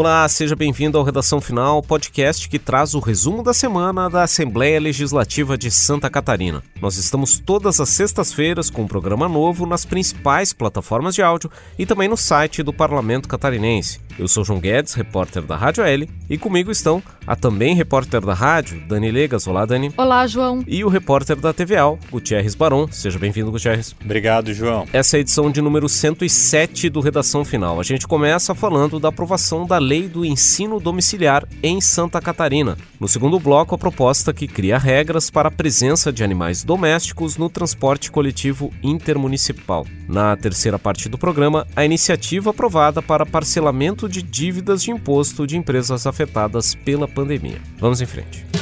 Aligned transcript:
Olá, 0.00 0.28
seja 0.28 0.54
bem-vindo 0.54 0.96
ao 0.96 1.02
Redação 1.02 1.40
Final, 1.40 1.82
podcast 1.82 2.48
que 2.48 2.56
traz 2.56 2.94
o 2.94 3.00
resumo 3.00 3.42
da 3.42 3.52
semana 3.52 4.08
da 4.08 4.22
Assembleia 4.22 4.78
Legislativa 4.78 5.58
de 5.58 5.72
Santa 5.72 6.08
Catarina. 6.08 6.62
Nós 6.80 6.96
estamos 6.96 7.40
todas 7.40 7.80
as 7.80 7.88
sextas-feiras 7.88 8.70
com 8.70 8.82
um 8.82 8.86
programa 8.86 9.28
novo 9.28 9.66
nas 9.66 9.84
principais 9.84 10.52
plataformas 10.52 11.16
de 11.16 11.22
áudio 11.22 11.50
e 11.76 11.84
também 11.84 12.06
no 12.06 12.16
site 12.16 12.62
do 12.62 12.72
Parlamento 12.72 13.28
Catarinense. 13.28 13.98
Eu 14.18 14.26
sou 14.26 14.44
João 14.44 14.58
Guedes, 14.58 14.94
repórter 14.94 15.42
da 15.42 15.56
Rádio 15.56 15.84
L, 15.84 16.10
e 16.28 16.36
comigo 16.36 16.72
estão 16.72 17.00
a 17.28 17.36
também 17.36 17.74
repórter 17.74 18.22
da 18.22 18.32
rádio, 18.32 18.80
Dani 18.88 19.10
Legas. 19.10 19.46
Olá, 19.46 19.66
Dani. 19.66 19.92
Olá, 19.98 20.26
João. 20.26 20.64
E 20.66 20.82
o 20.82 20.88
repórter 20.88 21.36
da 21.36 21.52
TVAL, 21.52 21.98
Gutierrez 22.10 22.54
Baron. 22.54 22.88
Seja 22.90 23.18
bem-vindo, 23.18 23.50
Gutierrez. 23.50 23.94
Obrigado, 24.02 24.52
João. 24.54 24.86
Essa 24.94 25.16
é 25.16 25.18
a 25.18 25.20
edição 25.20 25.50
de 25.50 25.60
número 25.60 25.88
107 25.90 26.88
do 26.88 27.00
Redação 27.00 27.44
Final. 27.44 27.78
A 27.78 27.82
gente 27.82 28.08
começa 28.08 28.54
falando 28.54 28.98
da 28.98 29.10
aprovação 29.10 29.66
da 29.66 29.76
Lei 29.76 30.08
do 30.08 30.24
Ensino 30.24 30.80
Domiciliar 30.80 31.46
em 31.62 31.80
Santa 31.80 32.18
Catarina. 32.18 32.78
No 32.98 33.06
segundo 33.06 33.38
bloco, 33.38 33.74
a 33.74 33.78
proposta 33.78 34.32
que 34.32 34.48
cria 34.48 34.78
regras 34.78 35.28
para 35.30 35.48
a 35.48 35.52
presença 35.52 36.10
de 36.10 36.24
animais 36.24 36.64
domésticos 36.64 37.36
no 37.36 37.50
transporte 37.50 38.10
coletivo 38.10 38.72
intermunicipal. 38.82 39.86
Na 40.08 40.34
terceira 40.34 40.78
parte 40.78 41.10
do 41.10 41.18
programa, 41.18 41.66
a 41.76 41.84
iniciativa 41.84 42.50
aprovada 42.50 43.02
para 43.02 43.26
parcelamento 43.26 44.07
de 44.08 44.22
dívidas 44.22 44.82
de 44.82 44.90
imposto 44.90 45.46
de 45.46 45.56
empresas 45.56 46.06
afetadas 46.06 46.74
pela 46.74 47.06
pandemia. 47.06 47.60
Vamos 47.78 48.00
em 48.00 48.06
frente. 48.06 48.57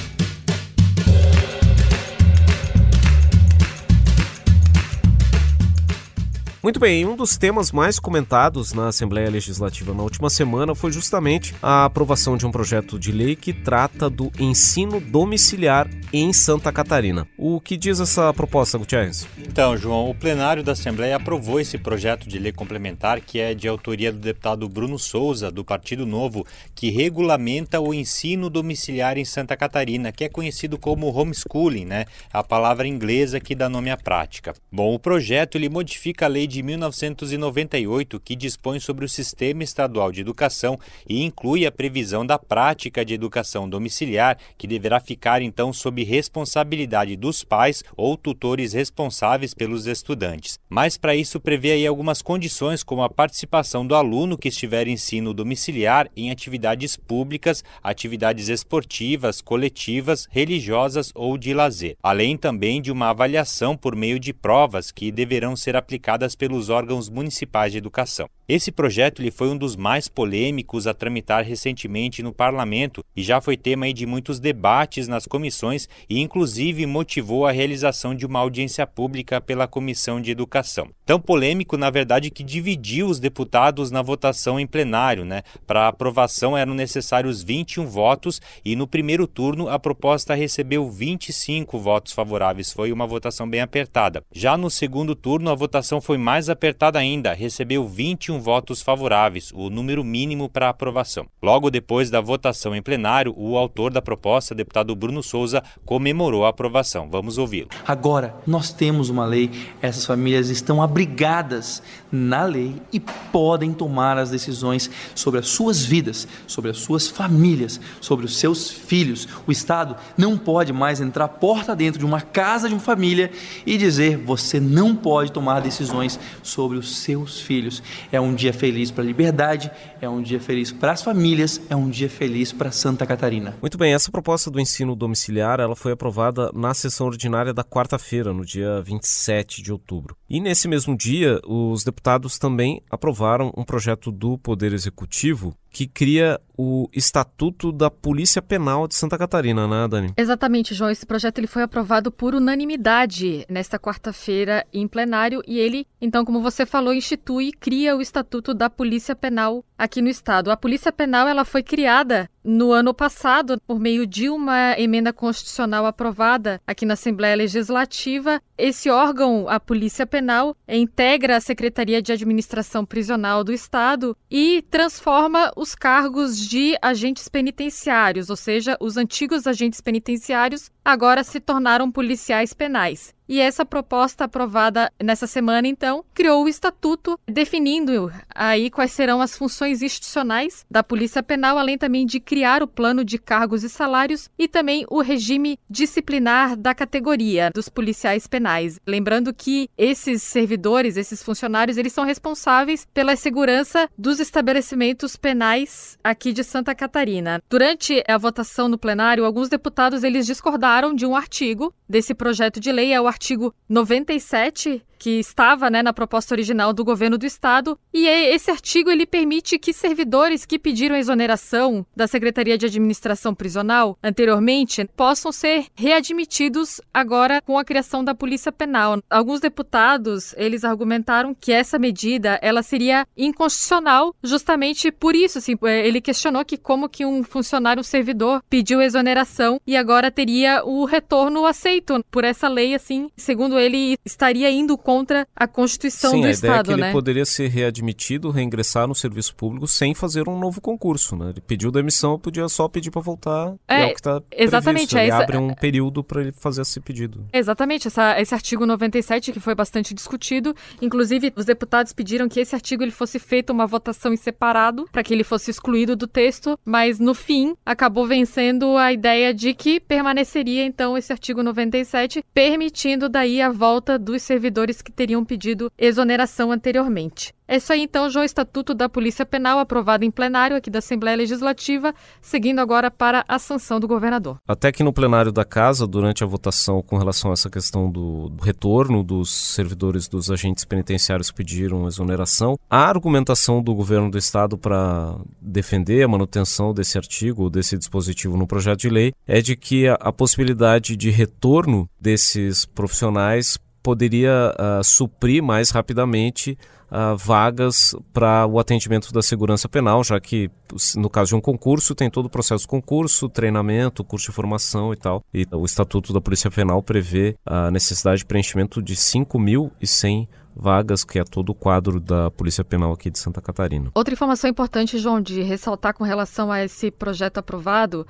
Muito 6.66 6.80
bem, 6.80 7.06
um 7.06 7.14
dos 7.14 7.36
temas 7.36 7.70
mais 7.70 8.00
comentados 8.00 8.72
na 8.72 8.88
Assembleia 8.88 9.30
Legislativa 9.30 9.94
na 9.94 10.02
última 10.02 10.28
semana 10.28 10.74
foi 10.74 10.90
justamente 10.90 11.54
a 11.62 11.84
aprovação 11.84 12.36
de 12.36 12.44
um 12.44 12.50
projeto 12.50 12.98
de 12.98 13.12
lei 13.12 13.36
que 13.36 13.52
trata 13.52 14.10
do 14.10 14.32
ensino 14.36 14.98
domiciliar 14.98 15.88
em 16.12 16.32
Santa 16.32 16.72
Catarina. 16.72 17.24
O 17.38 17.60
que 17.60 17.76
diz 17.76 18.00
essa 18.00 18.34
proposta, 18.34 18.78
Gutierrez? 18.78 19.28
Então, 19.38 19.76
João, 19.76 20.10
o 20.10 20.14
plenário 20.14 20.64
da 20.64 20.72
Assembleia 20.72 21.14
aprovou 21.14 21.60
esse 21.60 21.78
projeto 21.78 22.28
de 22.28 22.36
lei 22.36 22.50
complementar 22.50 23.20
que 23.20 23.38
é 23.38 23.54
de 23.54 23.68
autoria 23.68 24.10
do 24.10 24.18
deputado 24.18 24.68
Bruno 24.68 24.98
Souza, 24.98 25.52
do 25.52 25.64
Partido 25.64 26.04
Novo, 26.04 26.44
que 26.74 26.90
regulamenta 26.90 27.80
o 27.80 27.94
ensino 27.94 28.50
domiciliar 28.50 29.16
em 29.16 29.24
Santa 29.24 29.56
Catarina, 29.56 30.10
que 30.10 30.24
é 30.24 30.28
conhecido 30.28 30.76
como 30.76 31.16
homeschooling, 31.16 31.84
né? 31.84 32.06
A 32.32 32.42
palavra 32.42 32.88
inglesa 32.88 33.38
que 33.38 33.54
dá 33.54 33.68
nome 33.68 33.88
à 33.88 33.96
prática. 33.96 34.52
Bom, 34.72 34.92
o 34.92 34.98
projeto 34.98 35.54
ele 35.54 35.68
modifica 35.68 36.24
a 36.24 36.28
lei 36.28 36.48
de 36.48 36.55
de 36.56 36.62
1998 36.62 38.18
que 38.18 38.34
dispõe 38.34 38.80
sobre 38.80 39.04
o 39.04 39.08
Sistema 39.08 39.62
Estadual 39.62 40.10
de 40.10 40.22
Educação 40.22 40.78
e 41.06 41.22
inclui 41.22 41.66
a 41.66 41.72
previsão 41.72 42.24
da 42.24 42.38
prática 42.38 43.04
de 43.04 43.12
educação 43.12 43.68
domiciliar, 43.68 44.38
que 44.56 44.66
deverá 44.66 44.98
ficar 44.98 45.42
então 45.42 45.70
sob 45.70 46.02
responsabilidade 46.02 47.14
dos 47.14 47.44
pais 47.44 47.84
ou 47.94 48.16
tutores 48.16 48.72
responsáveis 48.72 49.52
pelos 49.52 49.86
estudantes. 49.86 50.58
Mas 50.66 50.96
para 50.96 51.14
isso 51.14 51.38
prevê 51.38 51.72
aí 51.72 51.86
algumas 51.86 52.22
condições, 52.22 52.82
como 52.82 53.02
a 53.02 53.10
participação 53.10 53.86
do 53.86 53.94
aluno 53.94 54.38
que 54.38 54.48
estiver 54.48 54.88
em 54.88 54.96
ensino 54.96 55.34
domiciliar 55.34 56.08
em 56.16 56.30
atividades 56.30 56.96
públicas, 56.96 57.62
atividades 57.82 58.48
esportivas, 58.48 59.42
coletivas, 59.42 60.26
religiosas 60.30 61.12
ou 61.14 61.36
de 61.36 61.52
lazer, 61.52 61.98
além 62.02 62.34
também 62.34 62.80
de 62.80 62.90
uma 62.90 63.10
avaliação 63.10 63.76
por 63.76 63.94
meio 63.94 64.18
de 64.18 64.32
provas 64.32 64.90
que 64.90 65.12
deverão 65.12 65.54
ser 65.54 65.76
aplicadas 65.76 66.34
pelos 66.46 66.68
órgãos 66.68 67.08
municipais 67.08 67.72
de 67.72 67.78
educação. 67.78 68.28
Esse 68.48 68.70
projeto 68.70 69.20
ele 69.20 69.32
foi 69.32 69.48
um 69.48 69.56
dos 69.56 69.74
mais 69.74 70.06
polêmicos 70.06 70.86
a 70.86 70.94
tramitar 70.94 71.42
recentemente 71.42 72.22
no 72.22 72.32
parlamento 72.32 73.04
e 73.16 73.20
já 73.20 73.40
foi 73.40 73.56
tema 73.56 73.92
de 73.92 74.06
muitos 74.06 74.38
debates 74.38 75.08
nas 75.08 75.26
comissões 75.26 75.88
e 76.08 76.20
inclusive 76.20 76.86
motivou 76.86 77.44
a 77.44 77.50
realização 77.50 78.14
de 78.14 78.24
uma 78.24 78.38
audiência 78.38 78.86
pública 78.86 79.40
pela 79.40 79.66
Comissão 79.66 80.20
de 80.20 80.30
Educação. 80.30 80.88
Tão 81.04 81.20
polêmico, 81.20 81.76
na 81.76 81.90
verdade, 81.90 82.30
que 82.30 82.44
dividiu 82.44 83.08
os 83.08 83.18
deputados 83.18 83.90
na 83.90 84.00
votação 84.00 84.60
em 84.60 84.66
plenário, 84.66 85.24
né? 85.24 85.42
Para 85.66 85.88
aprovação 85.88 86.56
eram 86.56 86.74
necessários 86.74 87.42
21 87.42 87.86
votos 87.86 88.40
e 88.64 88.76
no 88.76 88.86
primeiro 88.86 89.26
turno 89.26 89.68
a 89.68 89.78
proposta 89.78 90.34
recebeu 90.34 90.88
25 90.88 91.78
votos 91.80 92.12
favoráveis. 92.12 92.72
Foi 92.72 92.92
uma 92.92 93.08
votação 93.08 93.48
bem 93.48 93.60
apertada. 93.60 94.22
Já 94.32 94.56
no 94.56 94.70
segundo 94.70 95.16
turno 95.16 95.50
a 95.50 95.54
votação 95.54 96.00
foi 96.00 96.18
mais 96.18 96.35
apertada 96.50 96.98
ainda, 96.98 97.32
recebeu 97.32 97.88
21 97.88 98.38
votos 98.38 98.82
favoráveis, 98.82 99.50
o 99.54 99.70
número 99.70 100.04
mínimo 100.04 100.50
para 100.50 100.68
aprovação. 100.68 101.26
Logo 101.42 101.70
depois 101.70 102.10
da 102.10 102.20
votação 102.20 102.76
em 102.76 102.82
plenário, 102.82 103.34
o 103.36 103.56
autor 103.56 103.90
da 103.90 104.02
proposta, 104.02 104.54
deputado 104.54 104.94
Bruno 104.94 105.22
Souza, 105.22 105.62
comemorou 105.84 106.44
a 106.44 106.50
aprovação. 106.50 107.08
Vamos 107.10 107.38
ouvi-lo. 107.38 107.70
Agora, 107.86 108.34
nós 108.46 108.70
temos 108.70 109.08
uma 109.08 109.24
lei, 109.24 109.50
essas 109.80 110.04
famílias 110.04 110.50
estão 110.50 110.82
abrigadas 110.82 111.82
na 112.12 112.44
lei 112.44 112.76
e 112.92 113.00
podem 113.00 113.72
tomar 113.72 114.18
as 114.18 114.30
decisões 114.30 114.90
sobre 115.14 115.40
as 115.40 115.48
suas 115.48 115.84
vidas, 115.84 116.28
sobre 116.46 116.70
as 116.70 116.76
suas 116.76 117.08
famílias, 117.08 117.80
sobre 117.98 118.26
os 118.26 118.36
seus 118.36 118.70
filhos. 118.70 119.26
O 119.46 119.50
Estado 119.52 119.96
não 120.18 120.36
pode 120.36 120.72
mais 120.72 121.00
entrar 121.00 121.28
porta 121.28 121.74
dentro 121.74 121.98
de 121.98 122.04
uma 122.04 122.20
casa 122.20 122.68
de 122.68 122.74
uma 122.74 122.80
família 122.80 123.30
e 123.64 123.78
dizer 123.78 124.18
você 124.18 124.60
não 124.60 124.94
pode 124.94 125.32
tomar 125.32 125.60
decisões 125.60 126.20
sobre 126.42 126.78
os 126.78 126.98
seus 126.98 127.40
filhos. 127.40 127.82
É 128.10 128.20
um 128.20 128.34
dia 128.34 128.52
feliz 128.52 128.90
para 128.90 129.02
a 129.02 129.06
liberdade, 129.06 129.70
é 130.00 130.08
um 130.08 130.22
dia 130.22 130.40
feliz 130.40 130.72
para 130.72 130.92
as 130.92 131.02
famílias, 131.02 131.60
é 131.68 131.76
um 131.76 131.88
dia 131.88 132.08
feliz 132.08 132.52
para 132.52 132.70
Santa 132.70 133.06
Catarina. 133.06 133.56
Muito 133.60 133.78
bem, 133.78 133.92
essa 133.92 134.10
proposta 134.10 134.50
do 134.50 134.60
ensino 134.60 134.94
domiciliar, 134.94 135.60
ela 135.60 135.76
foi 135.76 135.92
aprovada 135.92 136.50
na 136.54 136.74
sessão 136.74 137.06
ordinária 137.06 137.52
da 137.52 137.64
quarta-feira, 137.64 138.32
no 138.32 138.44
dia 138.44 138.80
27 138.82 139.62
de 139.62 139.72
outubro. 139.72 140.16
E 140.28 140.40
nesse 140.40 140.68
mesmo 140.68 140.96
dia, 140.96 141.40
os 141.46 141.84
deputados 141.84 142.38
também 142.38 142.82
aprovaram 142.90 143.52
um 143.56 143.64
projeto 143.64 144.10
do 144.10 144.38
Poder 144.38 144.72
Executivo 144.72 145.54
que 145.76 145.86
cria 145.86 146.40
o 146.56 146.88
Estatuto 146.90 147.70
da 147.70 147.90
Polícia 147.90 148.40
Penal 148.40 148.88
de 148.88 148.94
Santa 148.94 149.18
Catarina, 149.18 149.68
né, 149.68 149.86
Dani? 149.86 150.14
Exatamente, 150.16 150.74
João. 150.74 150.90
Esse 150.90 151.04
projeto 151.04 151.36
ele 151.36 151.46
foi 151.46 151.62
aprovado 151.62 152.10
por 152.10 152.34
unanimidade 152.34 153.44
nesta 153.46 153.78
quarta-feira 153.78 154.66
em 154.72 154.88
plenário 154.88 155.42
e 155.46 155.58
ele, 155.58 155.86
então, 156.00 156.24
como 156.24 156.40
você 156.40 156.64
falou, 156.64 156.94
institui 156.94 157.48
e 157.48 157.52
cria 157.52 157.94
o 157.94 158.00
Estatuto 158.00 158.54
da 158.54 158.70
Polícia 158.70 159.14
Penal 159.14 159.62
aqui 159.76 160.00
no 160.00 160.08
estado. 160.08 160.50
A 160.50 160.56
Polícia 160.56 160.90
Penal 160.90 161.28
ela 161.28 161.44
foi 161.44 161.62
criada 161.62 162.30
no 162.42 162.72
ano 162.72 162.94
passado 162.94 163.60
por 163.66 163.78
meio 163.78 164.06
de 164.06 164.30
uma 164.30 164.78
emenda 164.78 165.12
constitucional 165.12 165.84
aprovada 165.84 166.60
aqui 166.66 166.86
na 166.86 166.94
Assembleia 166.94 167.36
Legislativa. 167.36 168.40
Esse 168.56 168.88
órgão, 168.88 169.46
a 169.48 169.58
Polícia 169.60 170.06
Penal, 170.06 170.56
integra 170.66 171.36
a 171.36 171.40
Secretaria 171.40 172.00
de 172.00 172.12
Administração 172.12 172.84
Prisional 172.86 173.42
do 173.44 173.52
Estado 173.52 174.16
e 174.30 174.64
transforma 174.70 175.52
os 175.66 175.74
cargos 175.74 176.38
de 176.38 176.78
agentes 176.80 177.26
penitenciários, 177.26 178.30
ou 178.30 178.36
seja, 178.36 178.76
os 178.80 178.96
antigos 178.96 179.48
agentes 179.48 179.80
penitenciários 179.80 180.70
agora 180.84 181.24
se 181.24 181.40
tornaram 181.40 181.90
policiais 181.90 182.54
penais. 182.54 183.12
E 183.28 183.40
essa 183.40 183.64
proposta 183.64 184.24
aprovada 184.24 184.92
nessa 185.02 185.26
semana, 185.26 185.66
então, 185.66 186.04
criou 186.14 186.44
o 186.44 186.48
estatuto 186.48 187.18
definindo 187.26 188.12
aí 188.34 188.70
quais 188.70 188.92
serão 188.92 189.20
as 189.20 189.36
funções 189.36 189.82
institucionais 189.82 190.64
da 190.70 190.82
Polícia 190.82 191.22
Penal, 191.22 191.58
além 191.58 191.76
também 191.76 192.06
de 192.06 192.20
criar 192.20 192.62
o 192.62 192.68
plano 192.68 193.04
de 193.04 193.18
cargos 193.18 193.64
e 193.64 193.68
salários 193.68 194.30
e 194.38 194.46
também 194.46 194.84
o 194.88 195.00
regime 195.00 195.58
disciplinar 195.68 196.56
da 196.56 196.74
categoria 196.74 197.50
dos 197.52 197.68
policiais 197.68 198.26
penais. 198.26 198.78
Lembrando 198.86 199.34
que 199.34 199.68
esses 199.76 200.22
servidores, 200.22 200.96
esses 200.96 201.22
funcionários, 201.22 201.76
eles 201.76 201.92
são 201.92 202.04
responsáveis 202.04 202.86
pela 202.94 203.16
segurança 203.16 203.88
dos 203.98 204.20
estabelecimentos 204.20 205.16
penais 205.16 205.98
aqui 206.02 206.32
de 206.32 206.44
Santa 206.44 206.74
Catarina. 206.74 207.42
Durante 207.48 208.04
a 208.06 208.18
votação 208.18 208.68
no 208.68 208.78
plenário, 208.78 209.24
alguns 209.24 209.48
deputados 209.48 210.04
eles 210.04 210.26
discordaram 210.26 210.94
de 210.94 211.04
um 211.04 211.16
artigo 211.16 211.74
desse 211.88 212.14
projeto 212.14 212.60
de 212.60 212.70
lei, 212.70 212.92
é 212.92 213.00
o 213.00 213.06
artigo 213.16 213.54
97 213.68 214.82
que 214.98 215.18
estava 215.18 215.70
né, 215.70 215.82
na 215.82 215.92
proposta 215.92 216.34
original 216.34 216.72
do 216.72 216.84
governo 216.84 217.18
do 217.18 217.26
estado. 217.26 217.78
E 217.92 218.06
esse 218.06 218.50
artigo 218.50 218.90
ele 218.90 219.06
permite 219.06 219.58
que 219.58 219.72
servidores 219.72 220.44
que 220.44 220.58
pediram 220.58 220.96
a 220.96 220.98
exoneração 220.98 221.86
da 221.94 222.06
Secretaria 222.06 222.58
de 222.58 222.66
Administração 222.66 223.34
Prisional 223.34 223.98
anteriormente 224.02 224.88
possam 224.96 225.30
ser 225.32 225.66
readmitidos 225.74 226.80
agora 226.92 227.40
com 227.42 227.58
a 227.58 227.64
criação 227.64 228.04
da 228.04 228.14
Polícia 228.14 228.52
Penal. 228.52 229.02
Alguns 229.10 229.40
deputados 229.40 230.34
eles 230.36 230.64
argumentaram 230.64 231.34
que 231.34 231.52
essa 231.52 231.78
medida 231.78 232.38
ela 232.42 232.62
seria 232.62 233.06
inconstitucional 233.16 234.14
justamente 234.22 234.90
por 234.90 235.14
isso. 235.14 235.38
Assim, 235.38 235.56
é, 235.64 235.86
ele 235.86 236.00
questionou 236.00 236.44
que 236.44 236.56
como 236.56 236.88
que 236.88 237.04
um 237.04 237.22
funcionário, 237.22 237.80
um 237.80 237.84
servidor, 237.84 238.42
pediu 238.48 238.80
exoneração 238.80 239.60
e 239.66 239.76
agora 239.76 240.10
teria 240.10 240.64
o 240.64 240.84
retorno 240.84 241.46
aceito 241.46 242.04
por 242.10 242.24
essa 242.24 242.48
lei, 242.48 242.74
assim, 242.74 243.10
segundo 243.16 243.58
ele, 243.58 243.98
estaria 244.04 244.50
indo 244.50 244.76
contra 244.86 245.26
a 245.34 245.48
Constituição 245.48 246.12
Sim, 246.12 246.20
do 246.20 246.26
a 246.28 246.30
Estado, 246.30 246.50
ideia 246.50 246.60
é 246.60 246.62
que 246.62 246.80
né? 246.80 246.86
ele 246.86 246.92
poderia 246.92 247.24
ser 247.24 247.48
readmitido, 247.48 248.30
reingressar 248.30 248.86
no 248.86 248.94
serviço 248.94 249.34
público 249.34 249.66
sem 249.66 249.96
fazer 249.96 250.28
um 250.28 250.38
novo 250.38 250.60
concurso, 250.60 251.16
né? 251.16 251.30
Ele 251.30 251.40
pediu 251.40 251.72
demissão, 251.72 252.16
podia 252.16 252.48
só 252.48 252.68
pedir 252.68 252.92
para 252.92 253.02
voltar. 253.02 253.52
É, 253.66 253.80
é, 253.80 253.86
o 253.86 253.88
que 253.88 253.94
está 253.96 254.22
exatamente. 254.30 254.90
Previsto. 254.90 254.98
Ele 254.98 255.10
é 255.10 255.12
abre 255.12 255.36
um 255.38 255.52
período 255.54 256.04
para 256.04 256.20
ele 256.20 256.30
fazer 256.30 256.62
esse 256.62 256.78
pedido. 256.78 257.24
Exatamente, 257.32 257.88
essa, 257.88 258.20
esse 258.20 258.32
artigo 258.32 258.64
97 258.64 259.32
que 259.32 259.40
foi 259.40 259.56
bastante 259.56 259.92
discutido, 259.92 260.54
inclusive 260.80 261.32
os 261.34 261.44
deputados 261.44 261.92
pediram 261.92 262.28
que 262.28 262.38
esse 262.38 262.54
artigo 262.54 262.84
ele 262.84 262.92
fosse 262.92 263.18
feito 263.18 263.50
uma 263.52 263.66
votação 263.66 264.12
em 264.12 264.16
separado 264.16 264.88
para 264.92 265.02
que 265.02 265.12
ele 265.12 265.24
fosse 265.24 265.50
excluído 265.50 265.96
do 265.96 266.06
texto, 266.06 266.56
mas 266.64 267.00
no 267.00 267.12
fim 267.12 267.56
acabou 267.66 268.06
vencendo 268.06 268.76
a 268.76 268.92
ideia 268.92 269.34
de 269.34 269.52
que 269.52 269.80
permaneceria 269.80 270.64
então 270.64 270.96
esse 270.96 271.12
artigo 271.12 271.42
97, 271.42 272.22
permitindo 272.32 273.08
daí 273.08 273.42
a 273.42 273.50
volta 273.50 273.98
dos 273.98 274.22
servidores 274.22 274.75
que 274.82 274.92
teriam 274.92 275.24
pedido 275.24 275.70
exoneração 275.78 276.50
anteriormente. 276.52 277.34
É 277.48 277.56
isso 277.56 277.72
aí 277.72 277.82
então, 277.82 278.10
já 278.10 278.20
o 278.20 278.24
Estatuto 278.24 278.74
da 278.74 278.88
Polícia 278.88 279.24
Penal 279.24 279.60
aprovado 279.60 280.04
em 280.04 280.10
plenário 280.10 280.56
aqui 280.56 280.68
da 280.68 280.80
Assembleia 280.80 281.16
Legislativa, 281.16 281.94
seguindo 282.20 282.58
agora 282.58 282.90
para 282.90 283.24
a 283.28 283.38
sanção 283.38 283.78
do 283.78 283.86
governador. 283.86 284.38
Até 284.48 284.72
que 284.72 284.82
no 284.82 284.92
plenário 284.92 285.30
da 285.30 285.44
Casa, 285.44 285.86
durante 285.86 286.24
a 286.24 286.26
votação 286.26 286.82
com 286.82 286.98
relação 286.98 287.30
a 287.30 287.34
essa 287.34 287.48
questão 287.48 287.88
do, 287.88 288.32
retorno 288.42 289.04
dos 289.04 289.30
servidores 289.30 290.08
dos 290.08 290.28
agentes 290.28 290.64
penitenciários 290.64 291.30
que 291.30 291.36
pediram 291.36 291.86
exoneração, 291.86 292.58
a 292.68 292.78
argumentação 292.78 293.62
do 293.62 293.74
governo 293.74 294.10
do 294.10 294.18
estado 294.18 294.58
para 294.58 295.16
defender 295.40 296.02
a 296.02 296.08
manutenção 296.08 296.74
desse 296.74 296.98
artigo, 296.98 297.48
desse 297.48 297.78
dispositivo 297.78 298.36
no 298.36 298.46
projeto 298.46 298.80
de 298.80 298.90
lei, 298.90 299.12
é 299.26 299.40
de 299.40 299.56
que 299.56 299.86
a 299.86 300.12
possibilidade 300.12 300.96
de 300.96 301.10
retorno 301.10 301.88
desses 302.00 302.64
profissionais 302.64 303.56
poderia 303.86 304.52
uh, 304.58 304.82
suprir 304.82 305.40
mais 305.40 305.70
rapidamente 305.70 306.58
uh, 306.90 307.16
vagas 307.16 307.94
para 308.12 308.44
o 308.44 308.58
atendimento 308.58 309.12
da 309.12 309.22
segurança 309.22 309.68
penal, 309.68 310.02
já 310.02 310.18
que 310.18 310.50
no 310.96 311.08
caso 311.08 311.28
de 311.28 311.34
um 311.36 311.40
concurso 311.40 311.94
tem 311.94 312.10
todo 312.10 312.26
o 312.26 312.28
processo 312.28 312.66
concurso, 312.66 313.28
treinamento, 313.28 314.02
curso 314.02 314.26
de 314.26 314.32
formação 314.32 314.92
e 314.92 314.96
tal. 314.96 315.22
E 315.32 315.46
o 315.52 315.64
Estatuto 315.64 316.12
da 316.12 316.20
Polícia 316.20 316.50
Penal 316.50 316.82
prevê 316.82 317.36
a 317.46 317.70
necessidade 317.70 318.18
de 318.18 318.24
preenchimento 318.26 318.82
de 318.82 318.96
5.100 318.96 320.26
vagas, 320.56 321.04
que 321.04 321.18
é 321.18 321.24
todo 321.24 321.50
o 321.50 321.54
quadro 321.54 322.00
da 322.00 322.30
Polícia 322.30 322.64
Penal 322.64 322.92
aqui 322.92 323.10
de 323.10 323.18
Santa 323.18 323.40
Catarina. 323.40 323.90
Outra 323.94 324.14
informação 324.14 324.48
importante, 324.48 324.98
João, 324.98 325.20
de 325.20 325.42
ressaltar 325.42 325.94
com 325.94 326.02
relação 326.02 326.50
a 326.50 326.64
esse 326.64 326.90
projeto 326.90 327.38
aprovado 327.38 328.06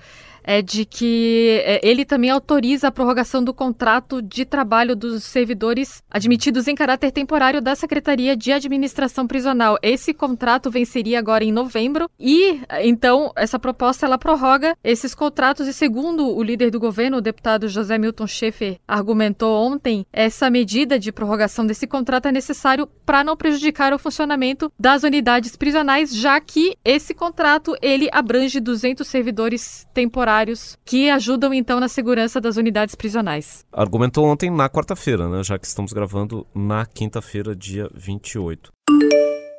é 0.47 0.63
de 0.63 0.85
que 0.85 1.61
é, 1.65 1.81
ele 1.83 2.05
também 2.05 2.31
autoriza 2.31 2.87
a 2.87 2.93
prorrogação 2.93 3.43
do 3.43 3.53
contrato 3.53 4.23
de 4.23 4.45
trabalho 4.45 4.95
dos 4.95 5.25
servidores 5.25 6.03
admitidos 6.09 6.69
em 6.69 6.75
caráter 6.75 7.11
temporário 7.11 7.61
da 7.61 7.75
Secretaria 7.75 8.37
de 8.37 8.53
Administração 8.53 9.27
Prisional. 9.27 9.77
Esse 9.83 10.15
contrato 10.15 10.71
venceria 10.71 11.19
agora 11.19 11.43
em 11.43 11.51
novembro 11.51 12.09
e 12.19 12.61
então 12.83 13.33
essa 13.35 13.59
proposta 13.59 14.07
ela 14.07 14.17
prorroga 14.17 14.77
esses 14.85 15.15
contratos 15.15 15.67
e 15.67 15.73
segundo 15.73 16.29
o 16.29 16.43
líder 16.43 16.71
do 16.71 16.79
governo, 16.79 17.17
o 17.17 17.23
deputado 17.23 17.69
José 17.69 17.99
Milton 17.99 18.29
Schaefer, 18.29 18.79
argumentou 18.87 19.67
ontem, 19.67 20.07
essa 20.13 20.49
medida 20.49 20.97
de 20.97 21.11
prorrogação 21.11 21.67
desse 21.67 21.89
contrato 21.89 22.27
é 22.27 22.33
necessário 22.37 22.87
para 23.05 23.25
não 23.25 23.37
prejudicar 23.37 23.93
o 23.93 23.99
funcionamento 23.99 24.71
das 24.79 25.03
unidades 25.03 25.57
prisionais, 25.57 26.15
já 26.15 26.39
que 26.41 26.77
esse 26.85 27.15
contrato 27.15 27.75
ele 27.81 28.09
abrange 28.13 28.61
200 28.61 29.07
servidores 29.07 29.87
temporários 29.95 30.77
que 30.85 31.09
ajudam 31.11 31.55
então 31.55 31.81
na 31.81 31.89
segurança 31.89 32.41
das 32.41 32.57
unidades 32.57 32.95
prisionais. 32.95 33.65
Argumentou 33.73 34.27
ontem 34.27 34.51
na 34.51 34.69
quarta-feira, 34.69 35.29
né, 35.29 35.43
já 35.43 35.59
que 35.59 35.67
estamos 35.67 35.93
gravando 35.93 36.47
na 36.55 36.85
quinta-feira, 36.85 37.57
dia 37.57 37.89
28. 37.95 38.71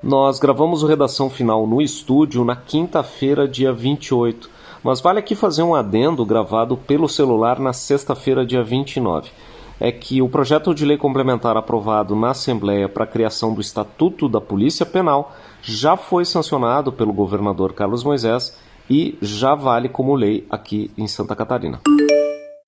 Nós 0.04 0.40
gravamos 0.40 0.84
o 0.84 0.88
redação 0.88 1.30
final 1.30 1.66
no 1.66 1.82
estúdio 1.82 2.46
na 2.46 2.56
quinta-feira, 2.56 3.48
dia 3.48 3.74
28, 3.74 4.50
mas 4.84 5.02
vale 5.02 5.18
aqui 5.18 5.34
fazer 5.34 5.64
um 5.64 5.74
adendo 5.74 6.24
gravado 6.24 6.78
pelo 6.78 7.10
celular 7.10 7.60
na 7.60 7.74
sexta-feira, 7.74 8.46
dia 8.46 8.64
29 8.64 9.32
é 9.80 9.92
que 9.92 10.22
o 10.22 10.30
projeto 10.30 10.74
de 10.74 10.86
lei 10.86 10.98
complementar 10.98 11.56
aprovado 11.56 12.16
na 12.16 12.32
Assembleia 12.32 12.90
para 12.90 13.04
a 13.04 13.08
criação 13.08 13.54
do 13.54 13.62
Estatuto 13.62 14.28
da 14.28 14.42
Polícia 14.42 14.86
Penal 14.86 15.36
já 15.62 15.96
foi 15.96 16.26
sancionado 16.26 16.92
pelo 16.92 17.14
governador 17.14 17.74
Carlos 17.74 18.04
Moisés 18.04 18.58
e 18.90 19.18
já 19.22 19.54
vale 19.54 19.90
como 19.90 20.16
lei 20.16 20.46
aqui 20.50 20.92
em 20.98 21.08
Santa 21.08 21.36
Catarina. 21.36 21.80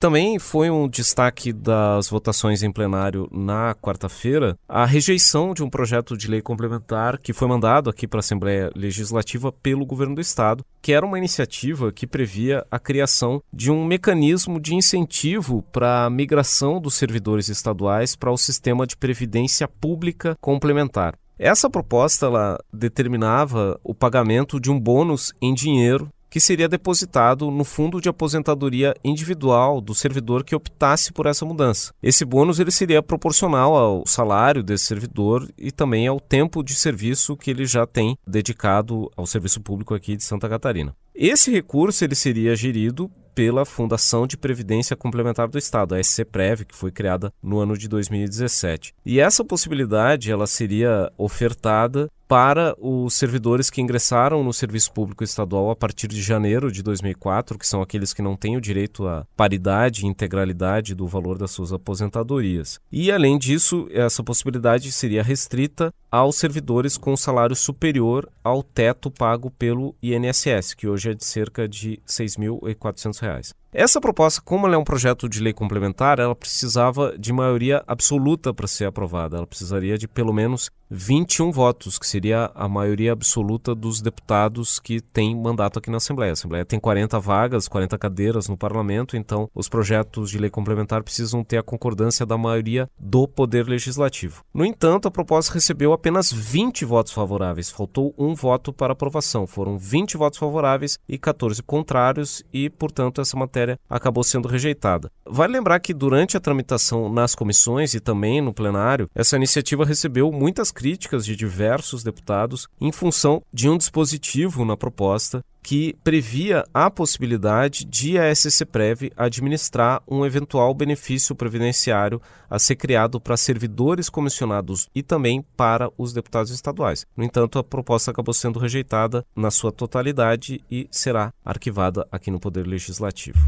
Também 0.01 0.39
foi 0.39 0.69
um 0.69 0.87
destaque 0.87 1.51
das 1.51 2.07
votações 2.07 2.63
em 2.63 2.71
plenário 2.71 3.27
na 3.33 3.75
quarta-feira 3.75 4.57
a 4.65 4.85
rejeição 4.85 5.53
de 5.53 5.61
um 5.61 5.69
projeto 5.69 6.15
de 6.15 6.29
lei 6.29 6.41
complementar 6.41 7.17
que 7.17 7.33
foi 7.33 7.49
mandado 7.49 7.89
aqui 7.89 8.07
para 8.07 8.19
a 8.19 8.21
Assembleia 8.21 8.71
Legislativa 8.73 9.51
pelo 9.51 9.85
governo 9.85 10.15
do 10.15 10.21
Estado, 10.21 10.63
que 10.81 10.93
era 10.93 11.05
uma 11.05 11.17
iniciativa 11.17 11.91
que 11.91 12.07
previa 12.07 12.65
a 12.71 12.79
criação 12.79 13.43
de 13.51 13.69
um 13.69 13.83
mecanismo 13.83 14.57
de 14.57 14.73
incentivo 14.73 15.63
para 15.63 16.05
a 16.05 16.09
migração 16.09 16.79
dos 16.79 16.93
servidores 16.93 17.49
estaduais 17.49 18.15
para 18.15 18.31
o 18.31 18.37
sistema 18.37 18.87
de 18.87 18.95
previdência 18.95 19.67
pública 19.67 20.37
complementar. 20.39 21.13
Essa 21.37 21.69
proposta 21.69 22.25
ela 22.25 22.57
determinava 22.71 23.77
o 23.83 23.93
pagamento 23.93 24.61
de 24.61 24.71
um 24.71 24.79
bônus 24.79 25.33
em 25.41 25.53
dinheiro 25.53 26.09
que 26.29 26.39
seria 26.39 26.69
depositado 26.69 27.49
no 27.49 27.63
fundo 27.63 27.99
de 27.99 28.09
aposentadoria 28.09 28.93
individual 29.03 29.81
do 29.81 29.95
servidor 29.95 30.43
que 30.43 30.55
optasse 30.55 31.11
por 31.11 31.25
essa 31.25 31.45
mudança. 31.45 31.93
Esse 32.01 32.23
bônus 32.23 32.59
ele 32.59 32.71
seria 32.71 33.01
proporcional 33.01 33.75
ao 33.75 34.05
salário 34.05 34.63
desse 34.63 34.85
servidor 34.85 35.49
e 35.57 35.71
também 35.71 36.07
ao 36.07 36.19
tempo 36.19 36.63
de 36.63 36.75
serviço 36.75 37.35
que 37.35 37.49
ele 37.49 37.65
já 37.65 37.85
tem 37.85 38.17
dedicado 38.25 39.09
ao 39.15 39.25
serviço 39.25 39.61
público 39.61 39.93
aqui 39.93 40.15
de 40.15 40.23
Santa 40.23 40.47
Catarina. 40.47 40.95
Esse 41.15 41.51
recurso 41.51 42.03
ele 42.03 42.15
seria 42.15 42.55
gerido 42.55 43.11
pela 43.39 43.65
Fundação 43.65 44.27
de 44.27 44.35
Previdência 44.35 44.97
Complementar 44.97 45.47
do 45.47 45.57
Estado, 45.57 45.95
a 45.95 45.99
SCPREV, 45.99 46.65
que 46.65 46.75
foi 46.75 46.91
criada 46.91 47.31
no 47.41 47.59
ano 47.59 47.77
de 47.77 47.87
2017. 47.87 48.93
E 49.05 49.19
essa 49.19 49.45
possibilidade 49.45 50.29
ela 50.29 50.45
seria 50.45 51.09
ofertada 51.17 52.09
para 52.29 52.75
os 52.79 53.15
servidores 53.15 53.71
que 53.71 53.81
ingressaram 53.81 54.43
no 54.43 54.53
serviço 54.53 54.93
público 54.93 55.23
estadual 55.23 55.71
a 55.71 55.75
partir 55.75 56.07
de 56.07 56.21
janeiro 56.21 56.71
de 56.71 56.83
2004, 56.83 57.57
que 57.57 57.65
são 57.65 57.81
aqueles 57.81 58.13
que 58.13 58.21
não 58.21 58.35
têm 58.35 58.55
o 58.55 58.61
direito 58.61 59.07
à 59.07 59.25
paridade 59.35 60.05
e 60.05 60.07
integralidade 60.07 60.93
do 60.93 61.07
valor 61.07 61.39
das 61.39 61.49
suas 61.49 61.73
aposentadorias. 61.73 62.79
E 62.91 63.11
além 63.11 63.39
disso, 63.39 63.87
essa 63.91 64.23
possibilidade 64.23 64.91
seria 64.91 65.23
restrita 65.23 65.91
aos 66.11 66.35
servidores 66.35 66.97
com 66.97 67.17
salário 67.17 67.55
superior 67.55 68.29
ao 68.43 68.61
teto 68.61 69.09
pago 69.09 69.49
pelo 69.49 69.95
INSS, 69.99 70.75
que 70.75 70.87
hoje 70.87 71.09
é 71.09 71.13
de 71.15 71.25
cerca 71.25 71.67
de 71.67 71.93
R$ 71.93 72.01
6.400. 72.07 73.53
Essa 73.71 74.01
proposta, 74.01 74.41
como 74.41 74.65
ela 74.65 74.75
é 74.75 74.77
um 74.79 74.83
projeto 74.83 75.29
de 75.29 75.39
lei 75.39 75.53
complementar, 75.53 76.17
ela 76.17 76.35
precisava 76.35 77.15
de 77.19 77.31
maioria 77.31 77.83
absoluta 77.85 78.51
para 78.51 78.65
ser 78.65 78.85
aprovada. 78.85 79.37
Ela 79.37 79.45
precisaria 79.45 79.95
de 79.95 80.07
pelo 80.07 80.33
menos 80.33 80.71
21 80.89 81.51
votos, 81.51 81.99
que 81.99 82.07
seria 82.07 82.49
a 82.55 82.67
maioria 82.67 83.11
absoluta 83.13 83.75
dos 83.75 84.01
deputados 84.01 84.79
que 84.79 84.99
têm 84.99 85.39
mandato 85.39 85.77
aqui 85.77 85.91
na 85.91 85.97
Assembleia. 85.97 86.31
A 86.31 86.33
Assembleia 86.33 86.65
tem 86.65 86.79
40 86.79 87.19
vagas, 87.19 87.67
40 87.67 87.95
cadeiras 87.99 88.49
no 88.49 88.57
parlamento, 88.57 89.15
então 89.15 89.47
os 89.53 89.69
projetos 89.69 90.31
de 90.31 90.39
lei 90.39 90.49
complementar 90.49 91.03
precisam 91.03 91.43
ter 91.43 91.57
a 91.57 91.63
concordância 91.63 92.25
da 92.25 92.39
maioria 92.39 92.89
do 92.97 93.27
Poder 93.27 93.67
Legislativo. 93.67 94.43
No 94.51 94.65
entanto, 94.65 95.07
a 95.07 95.11
proposta 95.11 95.53
recebeu 95.53 95.93
apenas 95.93 96.31
20 96.31 96.85
votos 96.85 97.13
favoráveis, 97.13 97.69
faltou 97.69 98.15
um 98.17 98.33
voto 98.33 98.73
para 98.73 98.93
aprovação. 98.93 99.45
Foram 99.45 99.77
20 99.77 100.17
votos 100.17 100.39
favoráveis 100.39 100.97
e 101.07 101.19
14 101.19 101.61
contrários, 101.61 102.43
e, 102.51 102.67
portanto, 102.67 103.21
essa 103.21 103.37
matéria 103.37 103.58
matéria 103.59 103.79
acabou 103.89 104.23
sendo 104.23 104.47
rejeitada. 104.47 105.11
Vale 105.25 105.53
lembrar 105.53 105.79
que 105.79 105.93
durante 105.93 106.37
a 106.37 106.39
tramitação 106.39 107.11
nas 107.11 107.35
comissões 107.35 107.93
e 107.93 107.99
também 107.99 108.41
no 108.41 108.53
plenário, 108.53 109.09
essa 109.13 109.35
iniciativa 109.35 109.85
recebeu 109.85 110.31
muitas 110.31 110.71
críticas 110.71 111.25
de 111.25 111.35
diversos 111.35 112.03
deputados 112.03 112.67
em 112.79 112.91
função 112.91 113.41
de 113.53 113.69
um 113.69 113.77
dispositivo 113.77 114.63
na 114.63 114.77
proposta 114.77 115.43
que 115.61 115.95
previa 116.03 116.65
a 116.73 116.89
possibilidade 116.89 117.85
de 117.85 118.17
a 118.17 118.33
SCPREV 118.33 119.11
administrar 119.15 120.01
um 120.07 120.25
eventual 120.25 120.73
benefício 120.73 121.35
previdenciário 121.35 122.21
a 122.49 122.57
ser 122.57 122.75
criado 122.75 123.19
para 123.19 123.37
servidores 123.37 124.09
comissionados 124.09 124.89
e 124.95 125.03
também 125.03 125.45
para 125.55 125.89
os 125.97 126.13
deputados 126.13 126.51
estaduais. 126.51 127.05
No 127.15 127.23
entanto, 127.23 127.59
a 127.59 127.63
proposta 127.63 128.11
acabou 128.11 128.33
sendo 128.33 128.59
rejeitada 128.59 129.25
na 129.35 129.51
sua 129.51 129.71
totalidade 129.71 130.61
e 130.69 130.87
será 130.91 131.33
arquivada 131.45 132.07
aqui 132.11 132.31
no 132.31 132.39
Poder 132.39 132.65
Legislativo. 132.65 133.39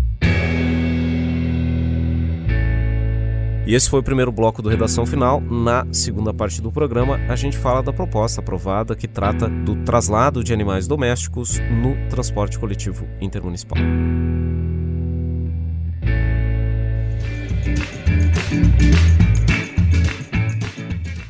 E 3.65 3.75
esse 3.75 3.89
foi 3.89 4.00
o 4.00 4.03
primeiro 4.03 4.32
bloco 4.32 4.62
do 4.62 4.70
Redação 4.70 5.06
Final. 5.06 5.39
Na 5.39 5.86
segunda 5.91 6.34
parte 6.34 6.62
do 6.62 6.72
programa, 6.72 7.20
a 7.30 7.36
gente 7.36 7.58
fala 7.58 7.84
da 7.84 7.94
proposta 7.94 8.41
aprovada 8.41 8.96
que 8.96 9.08
trata 9.08 9.48
do 9.48 9.75
traslado 9.84 10.44
de 10.44 10.51
animais 10.51 10.88
domésticos 10.88 11.60
no 11.60 11.96
transporte 12.10 12.58
coletivo 12.58 13.08
intermunicipal. 13.22 13.77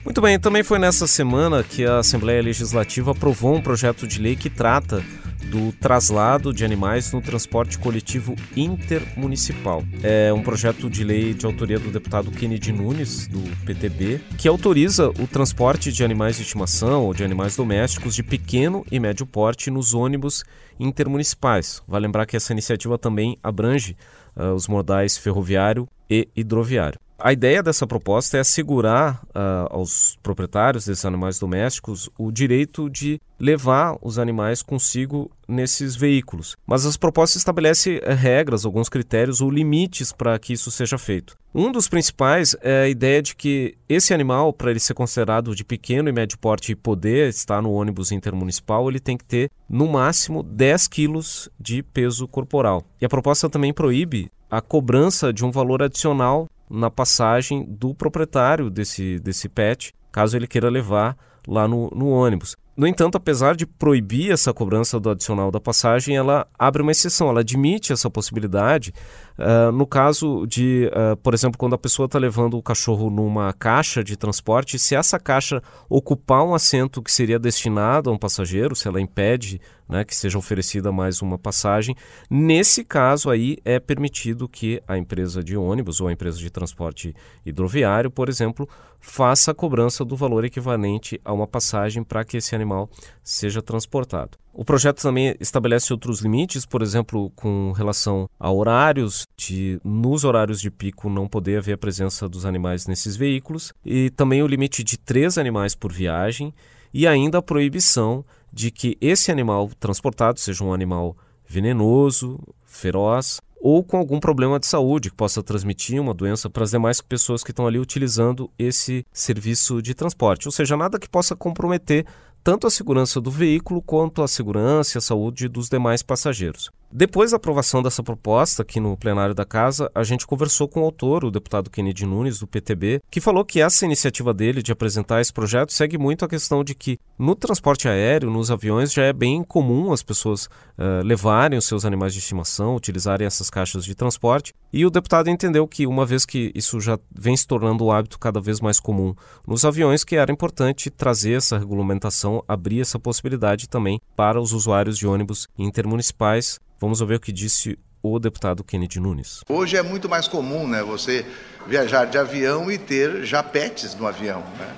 Muito 0.05 0.21
bem, 0.21 0.39
também 0.39 0.63
foi 0.63 0.79
nessa 0.79 1.07
semana 1.07 1.63
que 1.63 1.85
a 1.85 1.99
Assembleia 1.99 2.41
Legislativa 2.41 3.11
aprovou 3.11 3.55
um 3.55 3.61
projeto 3.61 4.07
de 4.07 4.21
lei 4.21 4.35
que 4.35 4.49
trata 4.49 5.03
do 5.51 5.73
traslado 5.73 6.53
de 6.53 6.63
animais 6.63 7.11
no 7.11 7.21
transporte 7.21 7.77
coletivo 7.77 8.35
intermunicipal. 8.55 9.83
É 10.01 10.31
um 10.31 10.41
projeto 10.41 10.89
de 10.89 11.03
lei 11.03 11.33
de 11.33 11.45
autoria 11.45 11.77
do 11.77 11.91
deputado 11.91 12.31
Kennedy 12.31 12.71
Nunes, 12.71 13.27
do 13.27 13.41
PTB, 13.65 14.21
que 14.37 14.47
autoriza 14.47 15.09
o 15.09 15.27
transporte 15.27 15.91
de 15.91 16.05
animais 16.05 16.37
de 16.37 16.43
estimação 16.43 17.03
ou 17.03 17.13
de 17.13 17.25
animais 17.25 17.57
domésticos 17.57 18.15
de 18.15 18.23
pequeno 18.23 18.85
e 18.89 18.97
médio 18.97 19.25
porte 19.25 19.69
nos 19.69 19.93
ônibus 19.93 20.45
intermunicipais. 20.79 21.83
Vale 21.85 22.07
lembrar 22.07 22.25
que 22.25 22.37
essa 22.37 22.53
iniciativa 22.53 22.97
também 22.97 23.37
abrange 23.43 23.97
uh, 24.37 24.53
os 24.53 24.69
modais 24.69 25.17
ferroviário 25.17 25.85
e 26.09 26.29
hidroviário. 26.33 26.97
A 27.23 27.31
ideia 27.31 27.61
dessa 27.61 27.85
proposta 27.85 28.37
é 28.37 28.39
assegurar 28.39 29.21
uh, 29.25 29.67
aos 29.69 30.17
proprietários 30.23 30.85
desses 30.85 31.05
animais 31.05 31.37
domésticos 31.37 32.09
o 32.17 32.31
direito 32.31 32.89
de 32.89 33.21
levar 33.39 33.95
os 34.01 34.17
animais 34.17 34.63
consigo 34.63 35.29
nesses 35.47 35.95
veículos. 35.95 36.55
Mas 36.65 36.83
as 36.83 36.97
propostas 36.97 37.37
estabelecem 37.37 37.97
uh, 37.97 38.15
regras, 38.17 38.65
alguns 38.65 38.89
critérios 38.89 39.39
ou 39.39 39.51
limites 39.51 40.11
para 40.11 40.37
que 40.39 40.53
isso 40.53 40.71
seja 40.71 40.97
feito. 40.97 41.37
Um 41.53 41.71
dos 41.71 41.87
principais 41.87 42.55
é 42.59 42.83
a 42.83 42.89
ideia 42.89 43.21
de 43.21 43.35
que 43.35 43.75
esse 43.87 44.15
animal, 44.15 44.51
para 44.51 44.71
ele 44.71 44.79
ser 44.79 44.95
considerado 44.95 45.53
de 45.53 45.63
pequeno 45.63 46.09
e 46.09 46.11
médio 46.11 46.39
porte 46.39 46.71
e 46.71 46.75
poder 46.75 47.29
estar 47.29 47.61
no 47.61 47.71
ônibus 47.71 48.11
intermunicipal, 48.11 48.89
ele 48.89 48.99
tem 48.99 49.15
que 49.15 49.25
ter 49.25 49.51
no 49.69 49.87
máximo 49.87 50.41
10 50.41 50.87
quilos 50.87 51.49
de 51.59 51.83
peso 51.83 52.27
corporal. 52.27 52.83
E 52.99 53.05
a 53.05 53.09
proposta 53.09 53.47
também 53.47 53.71
proíbe 53.71 54.31
a 54.49 54.59
cobrança 54.59 55.31
de 55.31 55.45
um 55.45 55.51
valor 55.51 55.83
adicional 55.83 56.49
na 56.71 56.89
passagem 56.89 57.65
do 57.67 57.93
proprietário 57.93 58.69
desse, 58.69 59.19
desse 59.19 59.49
pet, 59.49 59.93
caso 60.11 60.37
ele 60.37 60.47
queira 60.47 60.69
levar 60.69 61.17
lá 61.47 61.67
no, 61.67 61.89
no 61.93 62.09
ônibus. 62.09 62.55
No 62.75 62.87
entanto, 62.87 63.17
apesar 63.17 63.55
de 63.55 63.65
proibir 63.65 64.31
essa 64.31 64.53
cobrança 64.53 64.97
do 64.97 65.09
adicional 65.09 65.51
da 65.51 65.59
passagem, 65.59 66.15
ela 66.15 66.47
abre 66.57 66.81
uma 66.81 66.91
exceção, 66.91 67.29
ela 67.29 67.41
admite 67.41 67.91
essa 67.91 68.09
possibilidade 68.09 68.93
uh, 69.37 69.71
no 69.73 69.85
caso 69.85 70.45
de, 70.47 70.89
uh, 70.93 71.17
por 71.17 71.33
exemplo, 71.33 71.57
quando 71.57 71.73
a 71.73 71.77
pessoa 71.77 72.05
está 72.05 72.17
levando 72.17 72.57
o 72.57 72.63
cachorro 72.63 73.09
numa 73.09 73.51
caixa 73.51 74.01
de 74.01 74.15
transporte, 74.15 74.79
se 74.79 74.95
essa 74.95 75.19
caixa 75.19 75.61
ocupar 75.89 76.43
um 76.43 76.53
assento 76.53 77.01
que 77.01 77.11
seria 77.11 77.37
destinado 77.37 78.09
a 78.09 78.13
um 78.13 78.17
passageiro, 78.17 78.73
se 78.73 78.87
ela 78.87 79.01
impede 79.01 79.59
né, 79.91 80.05
que 80.05 80.15
seja 80.15 80.37
oferecida 80.37 80.91
mais 80.91 81.21
uma 81.21 81.37
passagem. 81.37 81.93
Nesse 82.29 82.83
caso 82.83 83.29
aí 83.29 83.57
é 83.65 83.77
permitido 83.77 84.47
que 84.47 84.81
a 84.87 84.97
empresa 84.97 85.43
de 85.43 85.57
ônibus 85.57 85.99
ou 85.99 86.07
a 86.07 86.13
empresa 86.13 86.37
de 86.37 86.49
transporte 86.49 87.13
hidroviário, 87.45 88.09
por 88.09 88.29
exemplo, 88.29 88.67
faça 89.01 89.51
a 89.51 89.53
cobrança 89.53 90.05
do 90.05 90.15
valor 90.15 90.45
equivalente 90.45 91.19
a 91.25 91.33
uma 91.33 91.45
passagem 91.45 92.03
para 92.03 92.23
que 92.23 92.37
esse 92.37 92.55
animal 92.61 92.89
seja 93.23 93.61
transportado. 93.61 94.37
O 94.53 94.65
projeto 94.65 95.01
também 95.01 95.35
estabelece 95.39 95.93
outros 95.93 96.19
limites, 96.19 96.65
por 96.65 96.81
exemplo, 96.81 97.29
com 97.31 97.71
relação 97.71 98.29
a 98.39 98.51
horários, 98.51 99.25
de 99.37 99.79
nos 99.83 100.23
horários 100.23 100.59
de 100.59 100.69
pico 100.69 101.09
não 101.09 101.27
poder 101.27 101.57
haver 101.57 101.73
a 101.73 101.77
presença 101.77 102.27
dos 102.27 102.45
animais 102.45 102.85
nesses 102.85 103.15
veículos, 103.15 103.73
e 103.85 104.09
também 104.09 104.43
o 104.43 104.47
limite 104.47 104.83
de 104.83 104.97
três 104.97 105.37
animais 105.37 105.73
por 105.73 105.91
viagem, 105.91 106.53
e 106.93 107.07
ainda 107.07 107.37
a 107.37 107.41
proibição 107.41 108.25
de 108.51 108.69
que 108.69 108.97
esse 108.99 109.31
animal 109.31 109.69
transportado 109.79 110.39
seja 110.39 110.63
um 110.63 110.73
animal 110.73 111.15
venenoso, 111.47 112.39
feroz 112.65 113.39
ou 113.61 113.83
com 113.83 113.97
algum 113.97 114.19
problema 114.19 114.59
de 114.59 114.65
saúde 114.65 115.11
que 115.11 115.15
possa 115.15 115.43
transmitir 115.43 116.01
uma 116.01 116.15
doença 116.15 116.49
para 116.49 116.63
as 116.63 116.71
demais 116.71 116.99
pessoas 116.99 117.43
que 117.43 117.51
estão 117.51 117.67
ali 117.67 117.77
utilizando 117.77 118.49
esse 118.57 119.05
serviço 119.13 119.81
de 119.81 119.93
transporte. 119.93 120.47
Ou 120.47 120.51
seja, 120.51 120.75
nada 120.75 120.97
que 120.97 121.07
possa 121.07 121.35
comprometer 121.35 122.05
tanto 122.43 122.67
a 122.67 122.71
segurança 122.71 123.21
do 123.21 123.29
veículo 123.29 123.81
quanto 123.81 124.21
a 124.21 124.27
segurança 124.27 124.97
e 124.97 124.99
a 124.99 125.01
saúde 125.01 125.47
dos 125.47 125.69
demais 125.69 126.01
passageiros. 126.01 126.69
Depois 126.93 127.31
da 127.31 127.37
aprovação 127.37 127.81
dessa 127.81 128.03
proposta 128.03 128.63
aqui 128.63 128.77
no 128.77 128.97
plenário 128.97 129.33
da 129.33 129.45
Casa, 129.45 129.89
a 129.95 130.03
gente 130.03 130.27
conversou 130.27 130.67
com 130.67 130.81
o 130.81 130.83
autor, 130.83 131.23
o 131.23 131.31
deputado 131.31 131.69
Kennedy 131.69 132.05
Nunes, 132.05 132.37
do 132.37 132.45
PTB, 132.45 133.01
que 133.09 133.21
falou 133.21 133.45
que 133.45 133.61
essa 133.61 133.85
iniciativa 133.85 134.33
dele 134.33 134.61
de 134.61 134.73
apresentar 134.73 135.21
esse 135.21 135.31
projeto 135.31 135.71
segue 135.71 135.97
muito 135.97 136.25
a 136.25 136.27
questão 136.27 136.65
de 136.65 136.75
que 136.75 136.99
no 137.17 137.33
transporte 137.33 137.87
aéreo, 137.87 138.29
nos 138.29 138.51
aviões, 138.51 138.91
já 138.91 139.03
é 139.03 139.13
bem 139.13 139.41
comum 139.41 139.93
as 139.93 140.03
pessoas 140.03 140.47
uh, 140.47 141.01
levarem 141.01 141.57
os 141.57 141.63
seus 141.63 141.85
animais 141.85 142.11
de 142.11 142.19
estimação, 142.19 142.75
utilizarem 142.75 143.25
essas 143.25 143.49
caixas 143.49 143.85
de 143.85 143.95
transporte, 143.95 144.53
e 144.73 144.85
o 144.85 144.89
deputado 144.89 145.29
entendeu 145.29 145.65
que, 145.65 145.87
uma 145.87 146.05
vez 146.05 146.25
que 146.25 146.51
isso 146.53 146.81
já 146.81 146.99
vem 147.09 147.37
se 147.37 147.47
tornando 147.47 147.85
um 147.85 147.91
hábito 147.91 148.19
cada 148.19 148.41
vez 148.41 148.59
mais 148.59 148.81
comum 148.81 149.15
nos 149.47 149.63
aviões, 149.63 150.03
que 150.03 150.17
era 150.17 150.31
importante 150.31 150.89
trazer 150.89 151.37
essa 151.37 151.57
regulamentação, 151.57 152.43
abrir 152.49 152.81
essa 152.81 152.99
possibilidade 152.99 153.69
também 153.69 154.01
para 154.13 154.41
os 154.41 154.51
usuários 154.51 154.97
de 154.97 155.07
ônibus 155.07 155.47
intermunicipais 155.57 156.59
Vamos 156.81 156.99
ouvir 156.99 157.13
o 157.13 157.19
que 157.19 157.31
disse 157.31 157.77
o 158.01 158.17
deputado 158.17 158.63
Kennedy 158.63 158.99
Nunes. 158.99 159.41
Hoje 159.47 159.77
é 159.77 159.83
muito 159.83 160.09
mais 160.09 160.27
comum 160.27 160.67
né, 160.67 160.81
você 160.81 161.23
viajar 161.67 162.05
de 162.05 162.17
avião 162.17 162.71
e 162.71 162.77
ter 162.79 163.23
já 163.23 163.43
pets 163.43 163.93
no 163.93 164.07
avião. 164.07 164.39
Né? 164.57 164.75